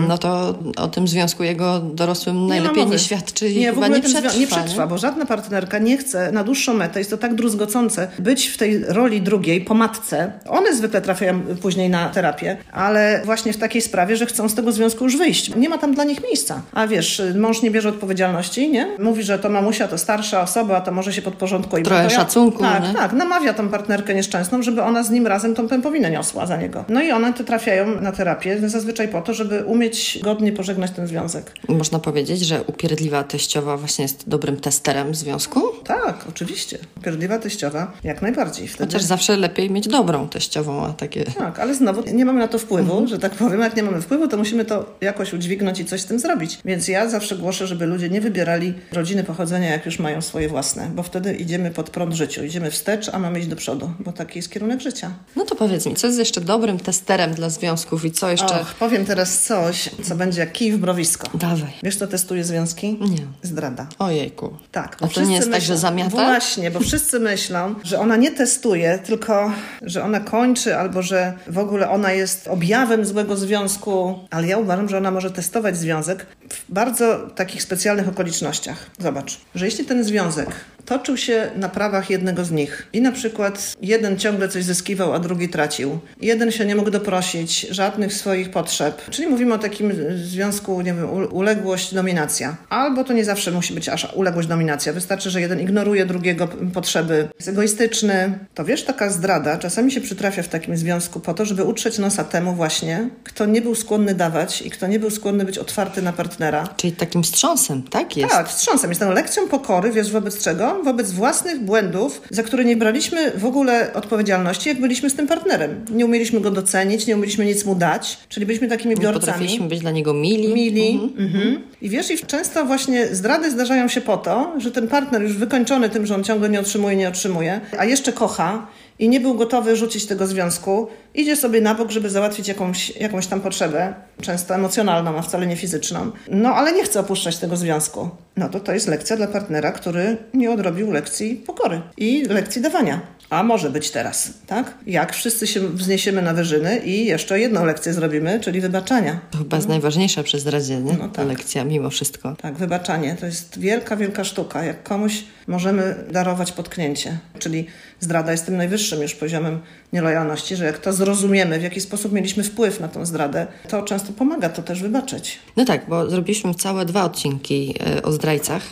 no 0.08 0.18
to 0.18 0.60
o 0.78 0.88
tym 0.88 1.08
związku 1.08 1.44
jego 1.44 1.80
dorosłym 1.80 2.36
Mhm. 2.36 2.48
najlepiej 2.50 2.78
nie, 2.84 2.86
mowy. 2.86 3.00
świadczy 3.00 3.50
i 3.50 3.58
Nie, 3.60 3.72
w 3.72 3.76
chyba 3.76 3.86
ogóle 3.86 4.00
nie 4.02 4.06
przetrwa. 4.10 4.38
nie 4.40 4.48
przetrwa, 4.48 4.88
bo 4.88 4.98
żadna 4.98 5.26
partnerka 5.26 5.78
nie 5.80 5.98
chce 5.98 6.32
na 6.32 6.44
dłuższą 6.44 6.74
metę, 6.74 7.00
jest 7.00 7.10
to 7.12 7.18
tak 7.18 7.36
druzgocące, 7.36 8.08
być 8.20 8.48
w 8.48 8.58
tej 8.58 8.84
roli 8.88 9.22
drugiej, 9.22 9.62
po 9.62 9.74
matce. 9.74 10.32
One 10.50 10.76
zwykle 10.76 11.02
trafiają 11.02 11.42
później 11.62 11.81
na 11.90 12.10
terapię, 12.10 12.58
ale 12.72 13.22
właśnie 13.26 13.54
w 13.54 13.58
takiej 13.58 13.82
sprawie, 13.82 14.16
że 14.16 14.26
chcą 14.26 14.50
z 14.50 14.56
tego 14.56 14.72
związku 14.72 15.04
już 15.04 15.18
wyjść. 15.18 15.56
Nie 15.56 15.70
ma 15.70 15.78
tam 15.78 15.94
dla 15.96 16.04
nich 16.04 16.24
miejsca. 16.24 16.62
A 16.74 16.88
wiesz, 16.88 17.22
mąż 17.36 17.62
nie 17.62 17.72
bierze 17.72 17.90
odpowiedzialności, 17.90 18.70
nie? 18.72 18.88
Mówi, 19.00 19.24
że 19.24 19.40
to 19.40 19.50
mamusia 19.50 19.88
to 19.88 19.98
starsza 19.98 20.42
osoba, 20.42 20.82
to 20.82 20.92
może 20.92 21.14
się 21.14 21.22
podporządkuje. 21.22 21.84
Trochę 21.84 22.04
ja- 22.04 22.10
szacunku, 22.10 22.60
Tak, 22.60 22.84
nie? 22.84 22.94
tak. 22.94 23.14
Namawia 23.14 23.54
tą 23.54 23.70
partnerkę 23.70 24.16
nieszczęsną, 24.16 24.62
żeby 24.64 24.82
ona 24.84 25.04
z 25.04 25.10
nim 25.10 25.28
razem 25.28 25.56
tą 25.56 25.68
pępowinę 25.68 26.12
niosła 26.12 26.46
za 26.46 26.58
niego. 26.58 26.86
No 26.90 27.02
i 27.02 27.12
one 27.12 27.34
te 27.34 27.44
trafiają 27.44 28.02
na 28.02 28.12
terapię 28.12 28.70
zazwyczaj 28.70 29.08
po 29.08 29.22
to, 29.22 29.34
żeby 29.34 29.64
umieć 29.66 30.20
godnie 30.24 30.52
pożegnać 30.52 30.92
ten 30.92 31.08
związek. 31.08 31.52
Można 31.68 32.00
powiedzieć, 32.00 32.40
że 32.42 32.64
upierdliwa 32.64 33.24
teściowa 33.24 33.78
właśnie 33.78 34.04
jest 34.04 34.30
dobrym 34.30 34.58
testerem 34.60 35.16
związku? 35.16 35.62
Tak, 35.84 36.26
oczywiście. 36.30 36.78
Pierdliwa 37.04 37.40
teściowa, 37.40 37.92
jak 38.04 38.22
najbardziej. 38.22 38.68
Wtedy... 38.68 38.86
Chociaż 38.94 39.04
zawsze 39.08 39.38
lepiej 39.38 39.72
mieć 39.72 39.88
dobrą 39.88 40.30
teściową, 40.30 40.86
a 40.86 40.94
takie... 40.94 41.24
Tak, 41.24 41.60
ale 41.60 41.71
znowu 41.76 42.04
nie 42.14 42.26
mamy 42.26 42.40
na 42.40 42.48
to 42.48 42.60
wpływu, 42.60 42.92
Mhm. 42.92 43.08
że 43.08 43.20
tak 43.20 43.32
powiem. 43.32 43.60
Jak 43.62 43.76
nie 43.76 43.84
mamy 43.84 44.02
wpływu, 44.02 44.28
to 44.28 44.38
musimy 44.38 44.66
to 44.66 44.98
jakoś 45.02 45.34
udźwignąć 45.34 45.80
i 45.80 45.86
coś 45.86 46.02
z 46.02 46.06
tym 46.06 46.20
zrobić. 46.20 46.60
Więc 46.66 46.88
ja 46.88 47.10
zawsze 47.10 47.36
głoszę, 47.36 47.68
żeby 47.68 47.86
ludzie 47.86 48.10
nie 48.10 48.22
wybierali 48.22 48.74
rodziny 48.92 49.24
pochodzenia, 49.24 49.70
jak 49.72 49.86
już 49.86 50.00
mają 50.00 50.22
swoje 50.22 50.50
własne, 50.50 50.90
bo 50.96 51.04
wtedy 51.04 51.34
idziemy 51.34 51.72
pod 51.72 51.90
prąd 51.90 52.14
życiu. 52.14 52.44
Idziemy 52.44 52.72
wstecz, 52.72 53.10
a 53.14 53.20
mamy 53.20 53.40
iść 53.40 53.48
do 53.48 53.56
przodu, 53.56 53.92
bo 54.00 54.12
taki 54.12 54.40
jest 54.40 54.52
kierunek 54.52 54.82
życia. 54.82 55.12
No 55.36 55.46
to 55.46 55.56
powiedz 55.56 55.86
mi, 55.86 55.96
co 55.96 56.08
jest 56.08 56.20
jeszcze 56.20 56.42
dobrym 56.42 56.80
testerem 56.80 57.34
dla 57.34 57.50
związków 57.50 58.06
i 58.06 58.12
co 58.12 58.32
jeszcze... 58.32 58.62
Och, 58.62 58.74
powiem 58.74 59.06
teraz 59.06 59.40
coś, 59.42 59.90
co 60.04 60.16
będzie 60.16 60.40
jak 60.40 60.52
kij 60.52 60.72
w 60.72 60.82
mrowisko. 60.82 61.28
Dawaj. 61.38 61.74
Wiesz, 61.84 61.96
co 61.98 62.08
testuje 62.08 62.44
związki? 62.44 62.98
Nie. 63.02 63.18
Zdrada. 63.42 63.88
Ojejku. 64.00 64.54
Tak, 64.72 64.98
A 65.02 65.08
to 65.08 65.22
nie 65.22 65.36
jest 65.36 65.52
tak, 65.52 65.62
że 65.62 65.78
zamiata? 65.78 66.10
Właśnie, 66.10 66.72
bo 66.72 66.80
wszyscy 66.80 67.20
myślą, 67.20 67.76
że 67.84 68.00
ona 68.00 68.16
nie 68.16 68.32
testuje, 68.32 69.00
tylko 69.06 69.52
że 69.82 70.04
ona 70.04 70.20
kończy 70.20 70.78
albo 70.78 71.02
że 71.02 71.34
w 71.48 71.58
ogóle 71.62 71.90
ona 71.90 72.12
jest 72.12 72.48
objawem 72.48 73.06
złego 73.06 73.36
związku, 73.36 74.20
ale 74.30 74.48
ja 74.48 74.58
uważam, 74.58 74.90
że 74.90 74.98
ona 74.98 75.12
może 75.12 75.32
testować 75.32 75.78
związek 75.78 76.26
w 76.50 76.72
bardzo 76.72 77.18
takich 77.36 77.64
specjalnych 77.64 78.08
okolicznościach. 78.08 78.90
Zobacz, 79.00 79.42
że 79.56 79.66
jeśli 79.66 79.86
ten 79.86 80.04
związek 80.04 80.50
toczył 80.86 81.18
się 81.18 81.52
na 81.56 81.70
prawach 81.70 82.10
jednego 82.10 82.46
z 82.46 82.52
nich 82.52 82.88
i 82.94 83.02
na 83.02 83.12
przykład 83.12 83.76
jeden 83.82 84.18
ciągle 84.18 84.50
coś 84.50 84.64
zyskiwał, 84.64 85.14
a 85.14 85.20
drugi 85.20 85.50
tracił, 85.50 86.00
jeden 86.22 86.52
się 86.52 86.66
nie 86.66 86.76
mógł 86.76 86.92
doprosić 86.92 87.62
żadnych 87.62 88.14
swoich 88.14 88.52
potrzeb, 88.52 89.02
czyli 89.10 89.28
mówimy 89.28 89.54
o 89.54 89.58
takim 89.58 89.94
związku, 90.16 90.82
nie 90.82 90.94
wiem, 90.94 91.10
uległość, 91.32 91.94
dominacja. 91.94 92.56
Albo 92.70 93.04
to 93.04 93.14
nie 93.14 93.26
zawsze 93.26 93.52
musi 93.52 93.74
być 93.74 93.90
aż 93.90 94.14
uległość, 94.14 94.48
dominacja. 94.48 94.94
Wystarczy, 94.94 95.30
że 95.30 95.42
jeden 95.42 95.60
ignoruje 95.60 96.06
drugiego 96.06 96.48
potrzeby, 96.74 97.28
jest 97.36 97.50
egoistyczny. 97.50 98.40
To 98.54 98.66
wiesz, 98.66 98.84
taka 98.84 99.10
zdrada 99.10 99.58
czasami 99.58 99.92
się 99.92 100.02
przytrafia 100.02 100.44
w 100.44 100.48
takim 100.48 100.78
związku 100.78 101.20
po 101.20 101.34
to, 101.34 101.46
żeby 101.52 101.64
utrzeć 101.64 101.98
nosa 101.98 102.24
temu 102.24 102.54
właśnie, 102.54 103.10
kto 103.24 103.46
nie 103.46 103.62
był 103.62 103.76
skłonny 103.76 104.16
dawać 104.16 104.62
i 104.62 104.70
kto 104.70 104.88
nie 104.88 105.00
był 105.00 105.10
skłonny 105.10 105.46
być 105.46 105.58
otwarty 105.58 106.02
na 106.02 106.14
partnera. 106.14 106.68
Czyli 106.78 106.94
takim 106.94 107.24
wstrząsem, 107.24 107.84
tak 107.84 108.18
jest? 108.18 108.32
Tak, 108.32 108.50
wstrząsem. 108.50 108.92
Jest 108.92 109.02
tą 109.02 109.12
lekcją 109.12 109.48
pokory, 109.48 109.92
wiesz, 109.92 110.12
wobec 110.12 110.44
czego? 110.44 110.84
Wobec 110.84 111.12
własnych 111.12 111.60
błędów, 111.60 112.22
za 112.30 112.44
które 112.44 112.66
nie 112.66 112.76
braliśmy 112.76 113.32
w 113.32 113.46
ogóle 113.46 113.94
odpowiedzialności, 113.94 114.70
jak 114.70 114.82
byliśmy 114.82 115.10
z 115.10 115.16
tym 115.16 115.28
partnerem. 115.28 115.86
Nie 115.90 116.06
umieliśmy 116.06 116.42
go 116.42 116.52
docenić, 116.52 117.08
nie 117.08 117.16
umieliśmy 117.16 117.46
nic 117.46 117.66
mu 117.66 117.76
dać, 117.76 118.18
czyli 118.30 118.46
byliśmy 118.46 118.68
takimi 118.68 118.96
biorcami. 118.96 119.20
potrafiliśmy 119.20 119.68
być 119.68 119.80
dla 119.80 119.92
niego 119.92 120.14
mili. 120.14 120.54
Mili. 120.54 121.00
Mhm. 121.18 121.64
I 121.82 121.90
wiesz, 121.90 122.12
i 122.12 122.18
często 122.18 122.66
właśnie 122.66 123.16
zdrady 123.16 123.52
zdarzają 123.52 123.88
się 123.88 124.02
po 124.02 124.18
to, 124.18 124.54
że 124.58 124.72
ten 124.72 124.88
partner 124.88 125.22
już 125.22 125.34
wykończony 125.34 125.90
tym, 125.90 126.06
że 126.06 126.16
on 126.16 126.24
ciągle 126.24 126.50
nie 126.50 126.60
otrzymuje, 126.60 126.96
nie 126.96 127.10
otrzymuje, 127.10 127.62
a 127.78 127.86
jeszcze 127.86 128.14
kocha 128.14 128.68
i 129.02 129.10
nie 129.10 129.20
był 129.20 129.36
gotowy 129.36 129.76
rzucić 129.76 130.06
tego 130.06 130.28
związku, 130.28 130.88
idzie 131.16 131.36
sobie 131.36 131.62
na 131.62 131.76
bok, 131.76 131.92
żeby 131.92 132.10
załatwić 132.10 132.48
jakąś, 132.48 132.90
jakąś 132.90 133.28
tam 133.28 133.42
potrzebę, 133.42 133.94
często 134.22 134.56
emocjonalną, 134.56 135.18
a 135.18 135.22
wcale 135.22 135.48
nie 135.48 135.56
fizyczną. 135.56 136.12
No 136.28 136.50
ale 136.50 136.74
nie 136.74 136.84
chce 136.84 137.00
opuszczać 137.00 137.38
tego 137.38 137.58
związku. 137.58 138.10
No 138.38 138.50
to 138.50 138.60
to 138.60 138.74
jest 138.74 138.88
lekcja 138.88 139.18
dla 139.18 139.28
partnera, 139.28 139.72
który 139.72 140.18
nie 140.34 140.52
odrobił 140.52 140.92
lekcji 140.92 141.36
pokory 141.36 141.82
i 141.98 142.26
lekcji 142.26 142.62
dawania. 142.62 143.02
A 143.32 143.44
może 143.44 143.70
być 143.70 143.92
teraz, 143.92 144.34
tak? 144.48 144.74
Jak 144.88 145.14
wszyscy 145.14 145.48
się 145.48 145.60
wzniesiemy 145.60 146.22
na 146.22 146.34
wyżyny 146.34 146.78
i 146.78 147.06
jeszcze 147.06 147.40
jedną 147.40 147.66
lekcję 147.66 147.94
zrobimy, 147.94 148.40
czyli 148.40 148.62
wybaczania. 148.62 149.20
To 149.32 149.38
chyba 149.38 149.58
jest 149.58 149.70
najważniejsza 149.70 150.24
przy 150.24 150.40
zdradzie, 150.40 150.80
nie? 150.80 150.94
No 150.94 151.08
Ta 151.08 151.16
tak. 151.16 151.28
lekcja 151.28 151.64
mimo 151.64 151.90
wszystko. 151.90 152.36
Tak, 152.36 152.56
wybaczanie 152.56 153.16
to 153.20 153.26
jest 153.26 153.60
wielka, 153.60 153.96
wielka 153.96 154.24
sztuka. 154.24 154.64
Jak 154.64 154.84
komuś 154.84 155.24
możemy 155.48 155.96
darować 156.12 156.52
potknięcie, 156.52 157.18
czyli 157.40 157.68
zdrada 158.00 158.32
jest 158.32 158.46
tym 158.46 158.58
najwyższym 158.58 159.02
już 159.02 159.16
poziomem 159.16 159.60
nielojalności, 159.94 160.56
że 160.56 160.66
jak 160.66 160.78
to 160.78 160.94
zrozumiemy, 160.94 161.60
w 161.60 161.64
jaki 161.64 161.82
sposób 161.82 162.12
mieliśmy 162.12 162.44
wpływ 162.44 162.80
na 162.80 162.88
tą 162.88 163.06
zdradę, 163.06 163.48
to 163.70 163.84
często 163.84 164.14
pomaga 164.14 164.50
to 164.50 164.62
też 164.62 164.82
wybaczyć. 164.82 165.40
No 165.58 165.66
tak, 165.66 165.90
bo 165.90 166.10
zrobiliśmy 166.10 166.56
całe 166.56 166.86
dwa 166.86 167.04
odcinki 167.04 167.76
e, 167.98 168.04
o 168.04 168.12
zdrajcach, 168.12 168.64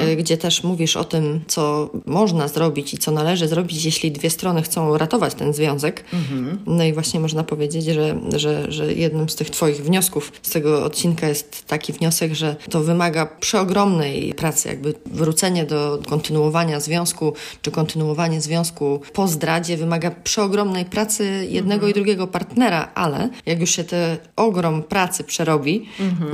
e, 0.00 0.16
gdzie 0.16 0.36
też 0.36 0.64
mówisz 0.64 0.96
o 0.96 1.04
tym, 1.04 1.40
co 1.46 1.90
można 2.06 2.48
zrobić 2.48 2.94
i 2.94 2.98
co 2.98 3.10
należy 3.10 3.48
zrobić, 3.48 3.84
jeśli 3.84 4.12
dwie 4.12 4.30
strony 4.30 4.62
chcą 4.62 4.98
ratować 4.98 5.34
ten 5.34 5.52
związek. 5.52 6.04
No 6.66 6.84
i 6.84 6.92
właśnie 6.92 7.20
można 7.20 7.44
powiedzieć, 7.44 7.84
że, 7.84 8.20
że, 8.36 8.72
że 8.72 8.92
jednym 8.94 9.28
z 9.28 9.36
tych 9.36 9.50
Twoich 9.50 9.76
wniosków 9.76 10.32
z 10.42 10.50
tego 10.50 10.84
odcinka 10.84 11.28
jest 11.28 11.66
taki 11.66 11.92
wniosek, 11.92 12.34
że 12.34 12.56
to 12.70 12.80
wymaga 12.80 13.26
przeogromnej 13.26 14.34
pracy, 14.34 14.68
jakby 14.68 14.94
wrócenie 15.06 15.64
do 15.64 15.98
kontynuowania 16.08 16.80
związku, 16.80 17.32
czy 17.62 17.70
kontynuowanie 17.70 18.40
związku 18.40 19.00
po 19.12 19.28
zdradzie 19.28 19.76
wymaga 19.76 20.10
przeogromnej 20.10 20.49
pracy 20.90 21.46
jednego 21.48 21.88
i 21.88 21.94
drugiego 21.94 22.26
partnera, 22.26 22.90
ale 22.94 23.28
jak 23.46 23.60
już 23.60 23.70
się 23.70 23.84
ten 23.84 24.16
ogrom 24.36 24.82
pracy 24.82 25.24
przerobi, 25.24 25.88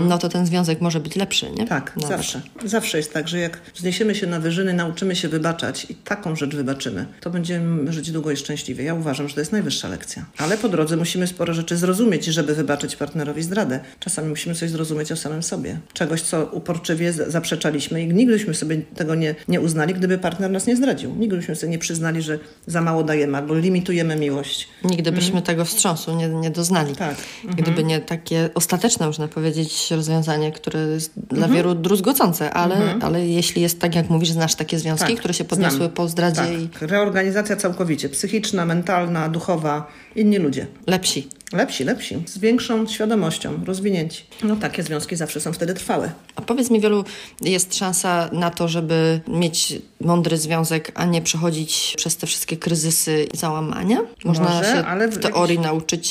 no 0.08 0.18
to 0.18 0.28
ten 0.28 0.46
związek 0.46 0.80
może 0.80 1.00
być 1.00 1.16
lepszy, 1.16 1.50
nie? 1.50 1.66
Tak, 1.66 1.92
Nawet. 1.96 2.08
zawsze. 2.08 2.42
Zawsze 2.64 2.96
jest 2.96 3.12
tak, 3.12 3.28
że 3.28 3.38
jak 3.38 3.60
wzniesiemy 3.74 4.14
się 4.14 4.26
na 4.26 4.40
wyżyny, 4.40 4.74
nauczymy 4.74 5.16
się 5.16 5.28
wybaczać 5.28 5.86
i 5.90 5.94
taką 5.94 6.36
rzecz 6.36 6.54
wybaczymy, 6.56 7.06
to 7.20 7.30
będziemy 7.30 7.92
żyć 7.92 8.10
długo 8.10 8.30
i 8.30 8.36
szczęśliwie. 8.36 8.84
Ja 8.84 8.94
uważam, 8.94 9.28
że 9.28 9.34
to 9.34 9.40
jest 9.40 9.52
najwyższa 9.52 9.88
lekcja. 9.88 10.24
Ale 10.38 10.58
po 10.58 10.68
drodze 10.68 10.96
musimy 10.96 11.26
sporo 11.26 11.54
rzeczy 11.54 11.76
zrozumieć, 11.76 12.24
żeby 12.24 12.54
wybaczyć 12.54 12.96
partnerowi 12.96 13.42
zdradę. 13.42 13.80
Czasami 14.00 14.28
musimy 14.28 14.54
coś 14.54 14.70
zrozumieć 14.70 15.12
o 15.12 15.16
samym 15.16 15.42
sobie. 15.42 15.78
Czegoś, 15.92 16.22
co 16.22 16.44
uporczywie 16.46 17.12
zaprzeczaliśmy 17.12 18.02
i 18.02 18.06
nigdy 18.06 18.32
byśmy 18.32 18.54
sobie 18.54 18.76
tego 18.76 19.14
nie, 19.14 19.34
nie 19.48 19.60
uznali, 19.60 19.94
gdyby 19.94 20.18
partner 20.18 20.50
nas 20.50 20.66
nie 20.66 20.76
zdradził. 20.76 21.14
Nigdy 21.14 21.36
byśmy 21.36 21.56
sobie 21.56 21.70
nie 21.70 21.78
przyznali, 21.78 22.22
że 22.22 22.38
za 22.66 22.80
mało 22.80 23.04
dajemy 23.04 23.38
albo 23.38 23.54
limitujemy 23.54 24.05
miłość. 24.14 24.68
Nigdy 24.84 25.12
byśmy 25.12 25.42
tego 25.42 25.64
wstrząsu 25.64 26.14
nie, 26.16 26.28
nie 26.28 26.50
doznali. 26.50 26.96
Tak. 26.96 27.16
Gdyby 27.44 27.84
nie 27.84 28.00
takie 28.00 28.50
ostateczne, 28.54 29.06
można 29.06 29.28
powiedzieć, 29.28 29.90
rozwiązanie, 29.90 30.52
które 30.52 30.80
jest 30.80 31.12
dla 31.30 31.48
wielu 31.48 31.74
druzgocące, 31.74 32.50
ale, 32.50 32.94
ale 33.00 33.26
jeśli 33.26 33.62
jest 33.62 33.80
tak, 33.80 33.94
jak 33.94 34.10
mówisz, 34.10 34.30
znasz 34.30 34.54
takie 34.54 34.78
związki, 34.78 35.06
Tak, 35.12 35.18
które 35.18 35.34
się 35.34 35.44
podniosły 35.44 35.78
znam. 35.78 35.90
po 35.90 36.08
zdradzie 36.08 36.40
Tak. 36.40 36.82
i 36.82 36.86
Reorganizacja 36.86 37.56
całkowicie. 37.56 38.08
Psychiczna, 38.08 38.64
mentalna, 38.66 39.28
duchowa. 39.28 39.86
Inni 40.16 40.38
ludzie. 40.38 40.66
lepsi. 40.86 41.28
Lepsi, 41.52 41.84
lepsi, 41.84 42.22
z 42.26 42.38
większą 42.38 42.86
świadomością, 42.86 43.64
rozwinięci. 43.64 44.24
No 44.42 44.56
takie 44.56 44.82
związki 44.82 45.16
zawsze 45.16 45.40
są 45.40 45.52
wtedy 45.52 45.74
trwałe. 45.74 46.10
A 46.36 46.42
powiedz 46.42 46.70
mi, 46.70 46.80
wielu 46.80 47.04
jest 47.42 47.74
szansa 47.76 48.28
na 48.32 48.50
to, 48.50 48.68
żeby 48.68 49.20
mieć 49.28 49.74
mądry 50.00 50.36
związek, 50.36 50.92
a 50.94 51.04
nie 51.04 51.22
przechodzić 51.22 51.94
przez 51.96 52.16
te 52.16 52.26
wszystkie 52.26 52.56
kryzysy 52.56 53.26
i 53.34 53.36
załamania? 53.36 53.98
Można 54.24 54.44
Może, 54.44 54.64
się 54.64 54.84
ale 54.86 55.08
w 55.08 55.18
teorii 55.18 55.58
nauczyć 55.58 56.06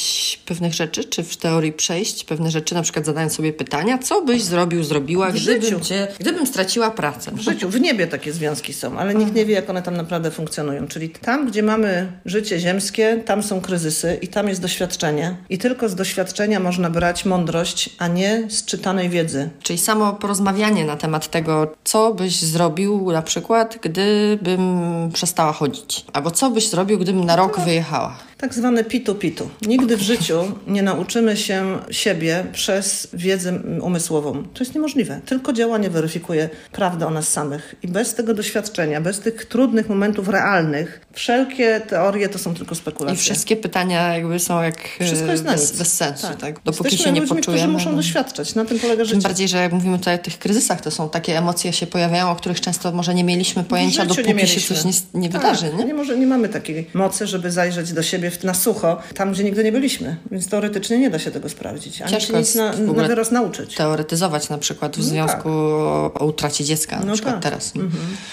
pewnych 0.46 0.74
rzeczy, 0.74 1.04
czy 1.04 1.24
w 1.24 1.38
teorii 1.38 1.74
przejść 1.74 2.24
pewne 2.24 2.52
rzeczy, 2.52 2.76
na 2.76 2.82
przykład 2.82 3.06
zadając 3.06 3.34
sobie 3.34 3.54
pytania, 3.54 3.98
co 3.98 4.22
byś 4.22 4.44
zrobił, 4.44 4.84
zrobiła, 4.84 5.32
W 5.32 5.36
gdybym, 5.36 5.62
życiu. 5.62 5.80
cię, 5.80 6.08
gdybym 6.20 6.48
straciła 6.48 6.92
pracę? 6.92 7.32
W 7.32 7.40
życiu, 7.40 7.70
w 7.70 7.80
niebie 7.82 8.08
takie 8.08 8.34
związki 8.34 8.74
są, 8.74 9.00
ale 9.00 9.16
nikt 9.16 9.36
nie 9.36 9.46
wie, 9.46 9.54
jak 9.54 9.70
one 9.70 9.82
tam 9.82 9.98
naprawdę 9.98 10.32
funkcjonują. 10.32 10.88
Czyli 10.88 11.10
tam, 11.10 11.48
gdzie 11.48 11.64
mamy 11.64 12.12
życie 12.26 12.60
ziemskie, 12.60 13.22
tam 13.26 13.44
są 13.44 13.62
kryzysy 13.62 14.20
i 14.22 14.28
tam 14.28 14.48
jest 14.48 14.62
doświadczenie. 14.62 15.25
I 15.50 15.58
tylko 15.58 15.90
z 15.90 15.96
doświadczenia 15.96 16.60
można 16.60 16.90
brać 16.90 17.26
mądrość, 17.26 17.90
a 18.00 18.08
nie 18.08 18.44
z 18.50 18.66
czytanej 18.66 19.10
wiedzy. 19.10 19.50
Czyli 19.64 19.80
samo 19.80 20.14
porozmawianie 20.14 20.86
na 20.86 20.98
temat 20.98 21.28
tego, 21.28 21.74
co 21.84 22.14
byś 22.14 22.42
zrobił 22.42 23.12
na 23.12 23.22
przykład, 23.22 23.78
gdybym 23.82 25.10
przestała 25.14 25.54
chodzić. 25.54 26.06
Albo 26.14 26.32
co 26.32 26.52
byś 26.52 26.70
zrobił, 26.70 27.00
gdybym 27.00 27.26
na 27.26 27.36
rok 27.36 27.60
wyjechała. 27.60 28.18
Tak 28.38 28.54
zwane 28.54 28.84
pitu-pitu. 28.84 29.50
Nigdy 29.68 29.98
w 29.98 30.02
życiu 30.02 30.36
nie 30.68 30.82
nauczymy 30.84 31.38
się 31.38 31.80
siebie 31.92 32.46
przez 32.54 33.08
wiedzę 33.14 33.60
umysłową. 33.82 34.44
To 34.54 34.60
jest 34.60 34.76
niemożliwe. 34.76 35.20
Tylko 35.26 35.54
działanie 35.54 35.90
weryfikuje 35.90 36.50
prawdę 36.72 37.08
o 37.08 37.10
nas 37.10 37.28
samych. 37.28 37.76
I 37.84 37.88
bez 37.88 38.14
tego 38.16 38.34
doświadczenia, 38.34 39.02
bez 39.02 39.20
tych 39.20 39.46
trudnych 39.46 39.90
momentów 39.90 40.28
realnych, 40.30 41.02
wszelkie 41.14 41.82
teorie 41.88 42.30
to 42.30 42.40
są 42.40 42.54
tylko 42.56 42.76
I 42.76 42.78
spekulacje. 42.78 43.18
wszystkie 43.22 43.56
pytania 43.56 44.14
jakby 44.14 44.40
są 44.40 44.62
jak 44.62 44.78
Wszystko 45.02 45.32
jest 45.32 45.44
bez, 45.44 45.78
bez 45.78 45.94
sensu, 45.94 46.28
tak? 46.42 46.56
Dopóki 46.66 46.84
Jesteśmy 46.84 47.06
się 47.06 47.12
nie 47.12 47.22
ludźmi, 47.22 47.38
poczujemy. 47.38 47.62
którzy 47.64 47.74
muszą 47.74 47.90
no. 47.90 47.96
doświadczać. 47.98 48.56
Na 48.56 48.66
tym 48.66 48.80
polega 48.80 48.98
Tym 49.04 49.06
życie. 49.06 49.22
bardziej, 49.22 49.48
że 49.48 49.58
jak 49.58 49.74
mówimy 49.74 49.98
tutaj 50.00 50.16
o 50.16 50.18
tych 50.18 50.40
kryzysach, 50.40 50.82
to 50.82 50.92
są 50.92 51.10
takie 51.10 51.38
emocje 51.38 51.74
się 51.74 51.88
pojawiają, 51.88 52.30
o 52.32 52.36
których 52.36 52.62
często 52.62 52.92
może 52.92 53.14
nie 53.16 53.24
mieliśmy 53.24 53.64
pojęcia, 53.64 54.06
dopóki 54.06 54.48
się 54.48 54.62
coś 54.76 54.86
nie, 54.86 54.92
nie 55.22 55.30
Tak, 55.30 55.42
wydarzy, 55.42 55.72
nie? 55.78 55.86
Nie, 55.86 55.94
może, 55.94 56.18
nie 56.18 56.28
mamy 56.28 56.50
takiej 56.50 56.88
mocy, 56.94 57.28
żeby 57.28 57.52
zajrzeć 57.52 57.94
do 57.94 58.04
siebie 58.04 58.25
w- 58.32 58.44
na 58.44 58.54
sucho, 58.54 58.98
tam 59.16 59.32
gdzie 59.32 59.44
nigdy 59.44 59.64
nie 59.64 59.72
byliśmy. 59.72 60.16
Więc 60.32 60.48
teoretycznie 60.50 60.98
nie 61.00 61.10
da 61.10 61.20
się 61.20 61.32
tego 61.32 61.50
sprawdzić. 61.50 62.02
Ani 62.02 62.12
Ciężko 62.12 62.34
się 62.34 62.40
nic 62.40 62.56
na, 62.56 62.74
na 62.74 63.04
wyrost 63.08 63.32
nauczyć. 63.32 63.76
teoretyzować 63.76 64.50
na 64.50 64.58
przykład 64.58 64.98
w 64.98 65.04
związku 65.04 65.50
o, 65.50 66.12
o 66.14 66.26
utracie 66.26 66.64
dziecka, 66.64 67.00
na 67.00 67.06
No 67.06 67.14
przykład 67.14 67.36
tak. 67.36 67.44
teraz. 67.44 67.76
Nie? 67.76 67.82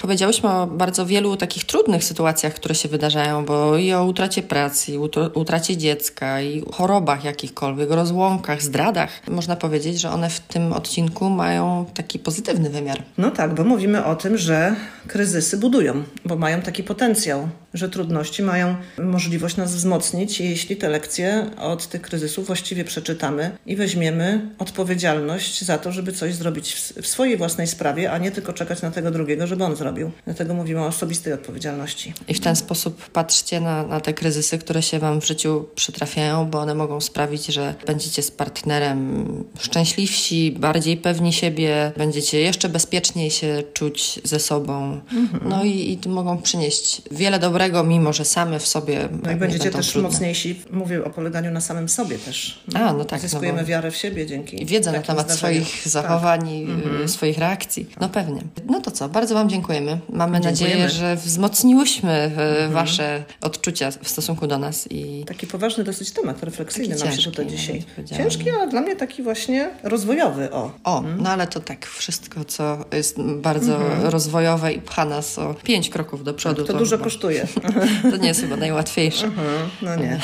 Powiedziałyśmy 0.03 0.49
o 0.51 0.67
bardzo 0.67 1.07
wielu 1.07 1.37
takich 1.37 1.65
trudnych 1.65 2.05
sytuacjach, 2.05 2.55
które 2.55 2.75
się 2.75 2.89
wydarzają, 2.89 3.45
bo 3.45 3.77
i 3.77 3.93
o 3.93 4.05
utracie 4.05 4.43
pracy, 4.43 4.93
i 4.93 4.99
utr- 4.99 5.31
utracie 5.35 5.77
dziecka, 5.77 6.41
i 6.41 6.65
chorobach 6.73 7.25
jakichkolwiek, 7.25 7.91
rozłąkach, 7.91 8.63
zdradach. 8.63 9.11
Można 9.29 9.57
powiedzieć, 9.57 10.01
że 10.01 10.11
one 10.11 10.31
w 10.31 10.41
tym 10.41 10.73
odcinku 10.73 11.31
mają 11.31 11.87
taki 11.95 12.19
pozytywny 12.19 12.71
wymiar. 12.71 13.03
No 13.19 13.31
tak, 13.31 13.55
bo 13.55 13.65
mówimy 13.65 14.05
o 14.05 14.17
tym, 14.17 14.37
że 14.39 14.77
kryzysy 15.09 15.57
budują, 15.57 16.03
bo 16.25 16.37
mają 16.37 16.63
taki 16.63 16.83
potencjał, 16.83 17.49
że 17.75 17.89
trudności 17.89 18.43
mają 18.43 18.77
możliwość 18.99 19.57
nas 19.57 19.75
wzmocnić, 19.75 20.41
jeśli 20.41 20.77
te 20.77 20.89
lekcje 20.89 21.51
od 21.59 21.89
tych 21.89 22.03
kryzysów 22.03 22.47
właściwie 22.47 22.85
przeczytamy 22.85 23.51
i 23.67 23.77
weźmiemy 23.77 24.51
odpowiedzialność 24.59 25.65
za 25.65 25.79
to, 25.79 25.93
żeby 25.93 26.13
coś 26.13 26.35
zrobić 26.35 26.75
w, 26.75 27.07
swojej 27.07 27.37
własnej 27.37 27.67
sprawie, 27.67 28.13
a 28.13 28.19
nie 28.19 28.31
tylko 28.31 28.53
czekać 28.53 28.83
na 28.83 28.91
tego 28.91 29.11
drugiego, 29.11 29.47
żeby 29.47 29.65
on 29.65 29.77
zrobił. 29.77 30.11
Dlatego 30.25 30.55
mówimy 30.55 30.81
o 30.81 30.87
osobistej 30.87 31.33
odpowiedzialności. 31.33 32.15
I 32.29 32.35
w 32.35 32.41
ten 32.41 32.57
sposób 32.57 33.11
patrzcie 33.11 33.61
na, 33.61 33.87
na 33.87 34.01
te 34.01 34.15
kryzysy, 34.15 34.59
które 34.59 34.83
się 34.83 34.99
Wam 34.99 35.21
w 35.21 35.27
życiu 35.27 35.69
przytrafiają, 35.75 36.51
bo 36.51 36.61
one 36.61 36.75
mogą 36.75 37.01
sprawić, 37.01 37.47
że 37.47 37.75
będziecie 37.87 38.23
z 38.23 38.31
partnerem 38.31 39.25
szczęśliwsi, 39.59 40.53
bardziej 40.53 40.97
pewni 40.97 41.33
siebie, 41.33 41.93
będziecie 41.97 42.41
jeszcze 42.41 42.69
bezpieczniej 42.69 43.31
się 43.31 43.63
czuć 43.73 44.21
ze 44.25 44.39
sobą. 44.39 45.01
No 45.45 45.65
i, 45.65 45.99
i 46.05 46.09
mogą 46.09 46.43
przynieść 46.43 47.03
wiele 47.11 47.39
dobrego, 47.39 47.62
mimo 47.85 48.13
że 48.13 48.25
same 48.25 48.59
w 48.59 48.67
sobie 48.67 49.09
No 49.23 49.33
i 49.33 49.37
będziecie 49.37 49.71
też 49.71 49.89
trudne. 49.91 50.09
mocniejsi. 50.11 50.61
Mówię 50.71 51.05
o 51.05 51.11
poleganiu 51.11 51.51
na 51.51 51.61
samym 51.61 51.89
sobie 51.89 52.19
też. 52.19 52.63
A, 52.75 52.93
no 52.93 53.05
tak, 53.05 53.23
no 53.23 53.29
Zyskujemy 53.29 53.61
bo- 53.61 53.67
wiarę 53.67 53.91
w 53.91 53.97
siebie 53.97 54.27
dzięki 54.27 54.63
I 54.63 54.67
wiedzę 54.67 54.93
na 54.93 55.03
temat 55.03 55.27
zdarzeniom. 55.31 55.65
swoich 55.65 55.83
Tak. 55.83 55.93
zachowań 55.93 56.49
i 56.49 56.67
y, 57.05 57.09
swoich 57.09 57.39
reakcji. 57.39 57.87
No 58.01 58.09
pewnie. 58.09 58.43
No 58.67 58.81
to 58.81 58.91
co, 58.91 59.09
bardzo 59.09 59.35
Wam 59.35 59.49
dziękujemy. 59.49 59.99
Mamy 60.09 60.41
Dziękujemy. 60.41 60.51
nadzieję, 60.81 60.89
że 60.89 61.17
wzmocniłyśmy 61.17 62.31
y, 62.69 62.73
Wasze 62.73 63.25
odczucia 63.41 63.91
w 64.03 64.09
stosunku 64.09 64.47
do 64.47 64.59
nas 64.59 64.89
i 64.91 65.25
Taki 65.27 65.47
poważny 65.47 65.85
dosyć 65.85 66.11
temat, 66.11 66.43
refleksyjny 66.43 66.95
Taki 66.95 67.05
nam 67.05 67.11
się 67.13 67.17
ciężki, 67.17 67.31
tutaj 67.31 67.47
dzisiaj. 67.47 67.85
Ciężki, 68.17 68.51
ale 68.51 68.69
dla 68.69 68.81
mnie 68.81 68.97
taki 68.97 69.23
właśnie 69.23 69.71
rozwojowy. 69.83 70.51
O. 70.51 70.71
O, 70.85 71.03
no 71.19 71.31
ale 71.31 71.47
to 71.47 71.61
tak, 71.61 71.87
wszystko, 71.87 72.45
co 72.45 72.85
jest 72.93 73.21
bardzo 73.21 73.79
rozwojowe 74.03 74.73
i 74.73 74.81
pcha 74.81 75.05
nas 75.05 75.39
o 75.39 75.55
pięć 75.65 75.91
kroków 75.91 76.25
do 76.25 76.35
przodu. 76.35 76.65
To 76.65 76.73
dużo 76.79 76.97
chyba 76.97 77.05
kosztuje. 77.05 77.47
To 78.11 78.17
nie 78.17 78.29
jest 78.29 78.41
chyba 78.41 78.57
najłatwiejsze. 78.57 79.27
Mhm, 79.27 79.71
no 79.83 79.97
nie. 79.97 80.21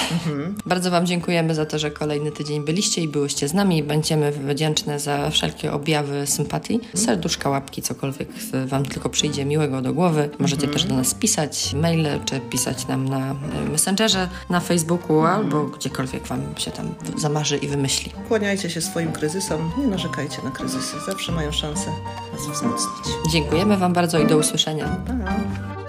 Bardzo 0.67 0.91
Wam 0.91 1.07
dziękujemy 1.07 1.55
za 1.55 1.67
to, 1.67 1.79
że 1.79 1.91
kolejny 1.91 2.33
tydzień 2.33 2.65
byliście 2.65 3.03
i 3.03 3.09
byłyście 3.09 3.49
z 3.49 3.55
nami. 3.55 3.83
Będziemy 3.83 4.33
wdzięczne 4.33 5.01
za 5.01 5.31
wszelkie 5.31 5.73
objawy 5.73 6.27
sympatii, 6.27 6.81
serduszka, 6.95 7.51
łapki, 7.51 7.83
cokolwiek 7.83 8.29
Wam 8.67 8.85
tylko 8.85 9.09
przyjdzie 9.09 9.45
miłego 9.45 9.83
do 9.83 9.95
głowy. 9.95 10.31
Możecie 10.39 10.69
też 10.69 10.85
do 10.85 10.95
nas 10.95 11.15
pisać 11.15 11.75
maile, 11.75 12.21
czy 12.25 12.41
pisać 12.41 12.87
nam 12.87 13.09
na 13.09 13.31
e, 13.31 13.71
Messengerze, 13.73 14.29
na 14.51 14.61
Facebooku 14.61 15.21
albo 15.21 15.65
gdziekolwiek 15.65 16.27
Wam 16.27 16.43
się 16.57 16.71
tam 16.71 16.95
zamarzy 17.17 17.57
i 17.57 17.69
wymyśli. 17.69 18.13
Kłaniajcie 18.29 18.71
się 18.71 18.81
swoim 18.81 19.13
kryzysom, 19.13 19.71
nie 19.79 19.87
narzekajcie 19.87 20.43
na 20.45 20.51
kryzysy. 20.51 20.97
Zawsze 21.07 21.33
mają 21.33 21.53
szansę 21.53 21.91
was 22.33 22.57
wzmocnić. 22.57 23.15
Dziękujemy 23.33 23.77
Wam 23.77 23.93
bardzo 23.93 24.19
i 24.19 24.27
do 24.27 24.37
usłyszenia. 24.37 24.97
Pa! 25.07 25.88